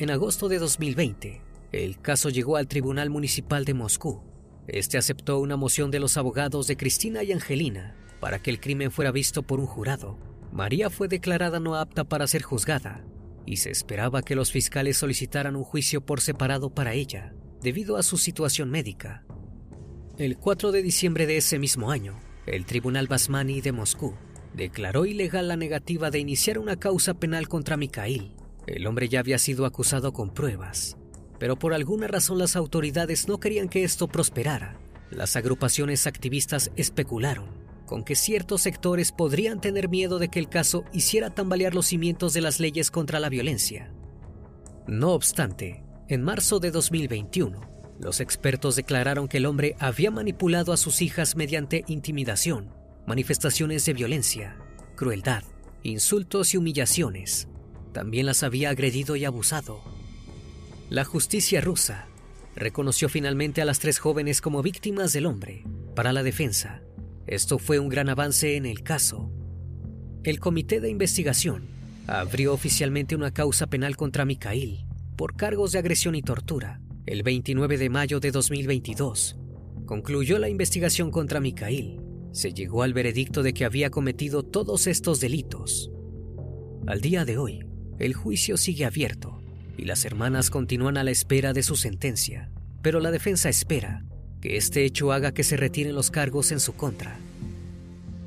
En 0.00 0.10
agosto 0.10 0.48
de 0.48 0.58
2020, 0.58 1.42
el 1.70 2.00
caso 2.00 2.30
llegó 2.30 2.56
al 2.56 2.66
Tribunal 2.66 3.10
Municipal 3.10 3.64
de 3.64 3.74
Moscú 3.74 4.26
este 4.68 4.98
aceptó 4.98 5.38
una 5.38 5.56
moción 5.56 5.90
de 5.90 6.00
los 6.00 6.16
abogados 6.16 6.66
de 6.66 6.76
Cristina 6.76 7.22
y 7.22 7.32
Angelina 7.32 7.96
para 8.20 8.40
que 8.40 8.50
el 8.50 8.60
crimen 8.60 8.90
fuera 8.90 9.12
visto 9.12 9.42
por 9.42 9.60
un 9.60 9.66
jurado. 9.66 10.18
María 10.52 10.90
fue 10.90 11.06
declarada 11.06 11.60
no 11.60 11.76
apta 11.76 12.04
para 12.04 12.26
ser 12.26 12.42
juzgada 12.42 13.04
y 13.44 13.58
se 13.58 13.70
esperaba 13.70 14.22
que 14.22 14.34
los 14.34 14.50
fiscales 14.50 14.96
solicitaran 14.96 15.54
un 15.54 15.62
juicio 15.62 16.00
por 16.00 16.20
separado 16.20 16.70
para 16.70 16.94
ella, 16.94 17.32
debido 17.62 17.96
a 17.96 18.02
su 18.02 18.18
situación 18.18 18.70
médica. 18.70 19.24
El 20.18 20.36
4 20.36 20.72
de 20.72 20.82
diciembre 20.82 21.26
de 21.26 21.36
ese 21.36 21.60
mismo 21.60 21.92
año, 21.92 22.18
el 22.46 22.66
Tribunal 22.66 23.06
Basmani 23.06 23.60
de 23.60 23.72
Moscú 23.72 24.14
declaró 24.54 25.06
ilegal 25.06 25.48
la 25.48 25.56
negativa 25.56 26.10
de 26.10 26.18
iniciar 26.18 26.58
una 26.58 26.76
causa 26.76 27.14
penal 27.14 27.48
contra 27.48 27.76
Mikhail. 27.76 28.34
El 28.66 28.86
hombre 28.86 29.08
ya 29.08 29.20
había 29.20 29.38
sido 29.38 29.66
acusado 29.66 30.12
con 30.12 30.32
pruebas 30.32 30.96
pero 31.38 31.58
por 31.58 31.74
alguna 31.74 32.06
razón 32.06 32.38
las 32.38 32.56
autoridades 32.56 33.28
no 33.28 33.38
querían 33.38 33.68
que 33.68 33.84
esto 33.84 34.08
prosperara. 34.08 34.78
Las 35.10 35.36
agrupaciones 35.36 36.06
activistas 36.06 36.70
especularon 36.76 37.66
con 37.86 38.02
que 38.02 38.16
ciertos 38.16 38.62
sectores 38.62 39.12
podrían 39.12 39.60
tener 39.60 39.88
miedo 39.88 40.18
de 40.18 40.28
que 40.28 40.40
el 40.40 40.48
caso 40.48 40.84
hiciera 40.92 41.30
tambalear 41.30 41.72
los 41.72 41.86
cimientos 41.86 42.32
de 42.32 42.40
las 42.40 42.58
leyes 42.58 42.90
contra 42.90 43.20
la 43.20 43.28
violencia. 43.28 43.92
No 44.88 45.12
obstante, 45.12 45.84
en 46.08 46.22
marzo 46.22 46.58
de 46.58 46.72
2021, 46.72 47.60
los 47.98 48.20
expertos 48.20 48.76
declararon 48.76 49.28
que 49.28 49.38
el 49.38 49.46
hombre 49.46 49.74
había 49.78 50.10
manipulado 50.10 50.72
a 50.72 50.76
sus 50.76 51.00
hijas 51.02 51.36
mediante 51.36 51.84
intimidación, 51.86 52.70
manifestaciones 53.06 53.84
de 53.86 53.94
violencia, 53.94 54.56
crueldad, 54.96 55.42
insultos 55.82 56.52
y 56.54 56.58
humillaciones. 56.58 57.48
También 57.92 58.26
las 58.26 58.42
había 58.42 58.70
agredido 58.70 59.16
y 59.16 59.24
abusado. 59.24 59.80
La 60.90 61.04
justicia 61.04 61.60
rusa 61.60 62.06
reconoció 62.54 63.08
finalmente 63.08 63.62
a 63.62 63.64
las 63.64 63.78
tres 63.78 63.98
jóvenes 63.98 64.40
como 64.40 64.62
víctimas 64.62 65.12
del 65.12 65.26
hombre 65.26 65.64
para 65.94 66.12
la 66.12 66.22
defensa. 66.22 66.82
Esto 67.26 67.58
fue 67.58 67.78
un 67.78 67.88
gran 67.88 68.08
avance 68.08 68.56
en 68.56 68.66
el 68.66 68.82
caso. 68.82 69.30
El 70.22 70.38
comité 70.38 70.80
de 70.80 70.90
investigación 70.90 71.68
abrió 72.06 72.52
oficialmente 72.52 73.16
una 73.16 73.32
causa 73.32 73.66
penal 73.66 73.96
contra 73.96 74.24
Mikhail 74.24 74.86
por 75.16 75.36
cargos 75.36 75.72
de 75.72 75.78
agresión 75.78 76.14
y 76.14 76.22
tortura. 76.22 76.80
El 77.06 77.22
29 77.22 77.78
de 77.78 77.88
mayo 77.88 78.18
de 78.18 78.32
2022 78.32 79.36
concluyó 79.86 80.40
la 80.40 80.48
investigación 80.48 81.12
contra 81.12 81.38
Mikhail. 81.38 82.00
Se 82.32 82.52
llegó 82.52 82.82
al 82.82 82.94
veredicto 82.94 83.44
de 83.44 83.54
que 83.54 83.64
había 83.64 83.90
cometido 83.90 84.42
todos 84.42 84.88
estos 84.88 85.20
delitos. 85.20 85.92
Al 86.88 87.00
día 87.00 87.24
de 87.24 87.38
hoy, 87.38 87.64
el 88.00 88.12
juicio 88.14 88.56
sigue 88.56 88.84
abierto 88.84 89.40
y 89.78 89.84
las 89.84 90.04
hermanas 90.04 90.50
continúan 90.50 90.96
a 90.96 91.04
la 91.04 91.12
espera 91.12 91.52
de 91.52 91.62
su 91.62 91.76
sentencia, 91.76 92.50
pero 92.82 92.98
la 92.98 93.12
defensa 93.12 93.48
espera 93.48 94.04
que 94.40 94.56
este 94.56 94.84
hecho 94.84 95.12
haga 95.12 95.32
que 95.32 95.44
se 95.44 95.56
retiren 95.56 95.94
los 95.94 96.10
cargos 96.10 96.50
en 96.50 96.58
su 96.58 96.72
contra. 96.72 97.20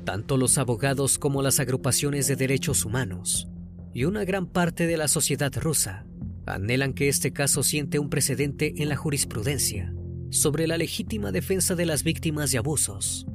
Tanto 0.06 0.38
los 0.38 0.56
abogados 0.56 1.18
como 1.18 1.42
las 1.42 1.60
agrupaciones 1.60 2.28
de 2.28 2.36
derechos 2.36 2.86
humanos 2.86 3.46
y 3.92 4.04
una 4.04 4.24
gran 4.24 4.46
parte 4.46 4.86
de 4.86 4.96
la 4.96 5.06
sociedad 5.06 5.52
rusa 5.54 6.06
anhelan 6.54 6.92
que 6.92 7.08
este 7.08 7.32
caso 7.32 7.62
siente 7.62 7.98
un 7.98 8.10
precedente 8.10 8.74
en 8.82 8.88
la 8.88 8.96
jurisprudencia 8.96 9.94
sobre 10.30 10.66
la 10.66 10.78
legítima 10.78 11.32
defensa 11.32 11.74
de 11.74 11.86
las 11.86 12.02
víctimas 12.02 12.52
de 12.52 12.58
abusos. 12.58 13.26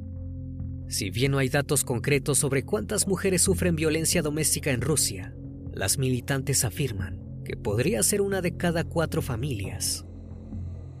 Si 0.88 1.10
bien 1.10 1.32
no 1.32 1.38
hay 1.38 1.48
datos 1.48 1.84
concretos 1.84 2.38
sobre 2.38 2.64
cuántas 2.64 3.06
mujeres 3.06 3.42
sufren 3.42 3.76
violencia 3.76 4.22
doméstica 4.22 4.70
en 4.70 4.80
Rusia, 4.80 5.34
las 5.72 5.98
militantes 5.98 6.64
afirman 6.64 7.20
que 7.44 7.56
podría 7.56 8.02
ser 8.02 8.20
una 8.20 8.40
de 8.40 8.56
cada 8.56 8.84
cuatro 8.84 9.20
familias. 9.20 10.04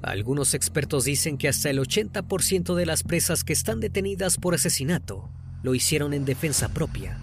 Algunos 0.02 0.54
expertos 0.54 1.04
dicen 1.04 1.38
que 1.38 1.48
hasta 1.48 1.70
el 1.70 1.78
80% 1.78 2.74
de 2.74 2.86
las 2.86 3.02
presas 3.02 3.42
que 3.42 3.52
están 3.52 3.80
detenidas 3.80 4.36
por 4.36 4.54
asesinato 4.54 5.30
lo 5.62 5.74
hicieron 5.74 6.12
en 6.12 6.24
defensa 6.24 6.68
propia. 6.68 7.18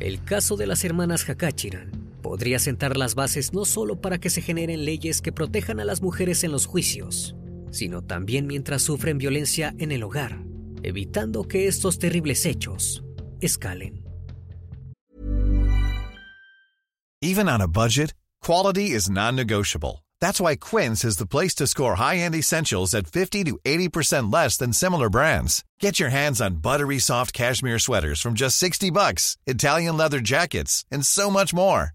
El 0.00 0.22
caso 0.22 0.56
de 0.56 0.66
las 0.66 0.84
hermanas 0.84 1.24
Hakachiran 1.28 1.97
podría 2.28 2.58
sentar 2.58 2.98
las 2.98 3.14
bases 3.14 3.54
no 3.54 3.64
solo 3.64 4.02
para 4.02 4.18
que 4.18 4.28
se 4.28 4.42
generen 4.42 4.84
leyes 4.84 5.22
que 5.22 5.32
protejan 5.32 5.80
a 5.80 5.84
las 5.86 6.02
mujeres 6.02 6.44
en 6.44 6.52
los 6.52 6.66
juicios, 6.66 7.34
sino 7.70 8.02
también 8.02 8.46
mientras 8.46 8.82
sufren 8.82 9.16
violencia 9.16 9.74
en 9.78 9.92
el 9.92 10.02
hogar, 10.02 10.38
evitando 10.82 11.44
que 11.44 11.68
estos 11.68 11.98
terribles 11.98 12.44
hechos 12.44 13.02
escalen. 13.40 14.04
Even 17.22 17.48
on 17.48 17.62
a 17.62 17.66
budget, 17.66 18.12
quality 18.42 18.90
is 18.90 19.08
non-negotiable. 19.08 20.04
That's 20.20 20.38
why 20.38 20.56
Quince 20.56 21.06
is 21.06 21.16
the 21.16 21.26
place 21.26 21.54
to 21.54 21.66
score 21.66 21.94
high-end 21.94 22.34
essentials 22.34 22.92
at 22.92 23.06
50 23.06 23.42
to 23.44 23.58
80% 23.64 24.30
less 24.30 24.58
than 24.58 24.74
similar 24.74 25.08
brands. 25.08 25.64
Get 25.80 25.98
your 25.98 26.10
hands 26.10 26.42
on 26.42 26.60
buttery 26.60 26.98
soft 26.98 27.32
cashmere 27.32 27.78
sweaters 27.78 28.20
from 28.20 28.34
just 28.34 28.58
60 28.58 28.90
bucks, 28.90 29.38
Italian 29.46 29.96
leather 29.96 30.20
jackets, 30.20 30.84
and 30.92 31.06
so 31.06 31.30
much 31.30 31.54
more. 31.54 31.94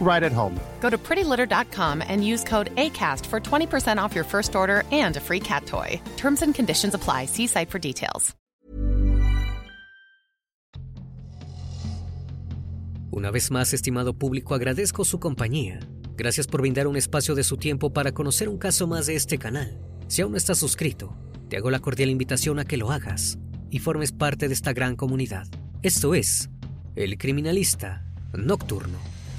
right 0.00 0.24
at 0.24 0.32
home. 0.32 0.58
Go 0.80 0.90
to 0.90 0.98
prettylitter.com 0.98 2.02
and 2.02 2.26
use 2.26 2.42
code 2.42 2.74
ACAST 2.74 3.24
for 3.26 3.38
20% 3.38 3.98
off 4.02 4.14
your 4.14 4.24
first 4.24 4.56
order 4.56 4.82
and 4.90 5.16
a 5.16 5.20
free 5.20 5.40
cat 5.40 5.66
toy. 5.66 6.00
Terms 6.16 6.42
and 6.42 6.52
conditions 6.52 6.94
apply. 6.94 7.26
See 7.26 7.46
site 7.46 7.70
for 7.70 7.78
details. 7.78 8.34
Una 13.12 13.32
vez 13.32 13.50
más, 13.50 13.74
estimado 13.74 14.14
público, 14.14 14.54
agradezco 14.54 15.04
su 15.04 15.18
compañía. 15.18 15.80
Gracias 16.16 16.46
por 16.46 16.60
brindar 16.60 16.86
un 16.86 16.96
espacio 16.96 17.34
de 17.34 17.42
su 17.42 17.56
tiempo 17.56 17.92
para 17.92 18.12
conocer 18.12 18.48
un 18.48 18.56
caso 18.56 18.86
más 18.86 19.06
de 19.06 19.16
este 19.16 19.36
canal. 19.36 19.80
Si 20.06 20.22
aún 20.22 20.30
no 20.32 20.38
estás 20.38 20.58
suscrito, 20.58 21.16
te 21.48 21.56
hago 21.56 21.70
la 21.70 21.80
cordial 21.80 22.08
invitación 22.08 22.60
a 22.60 22.64
que 22.64 22.76
lo 22.76 22.92
hagas 22.92 23.36
y 23.68 23.80
formes 23.80 24.12
parte 24.12 24.46
de 24.46 24.54
esta 24.54 24.72
gran 24.72 24.94
comunidad. 24.94 25.48
Esto 25.82 26.14
es 26.14 26.50
El 26.94 27.18
Criminalista 27.18 28.04
Nocturno. 28.32 28.98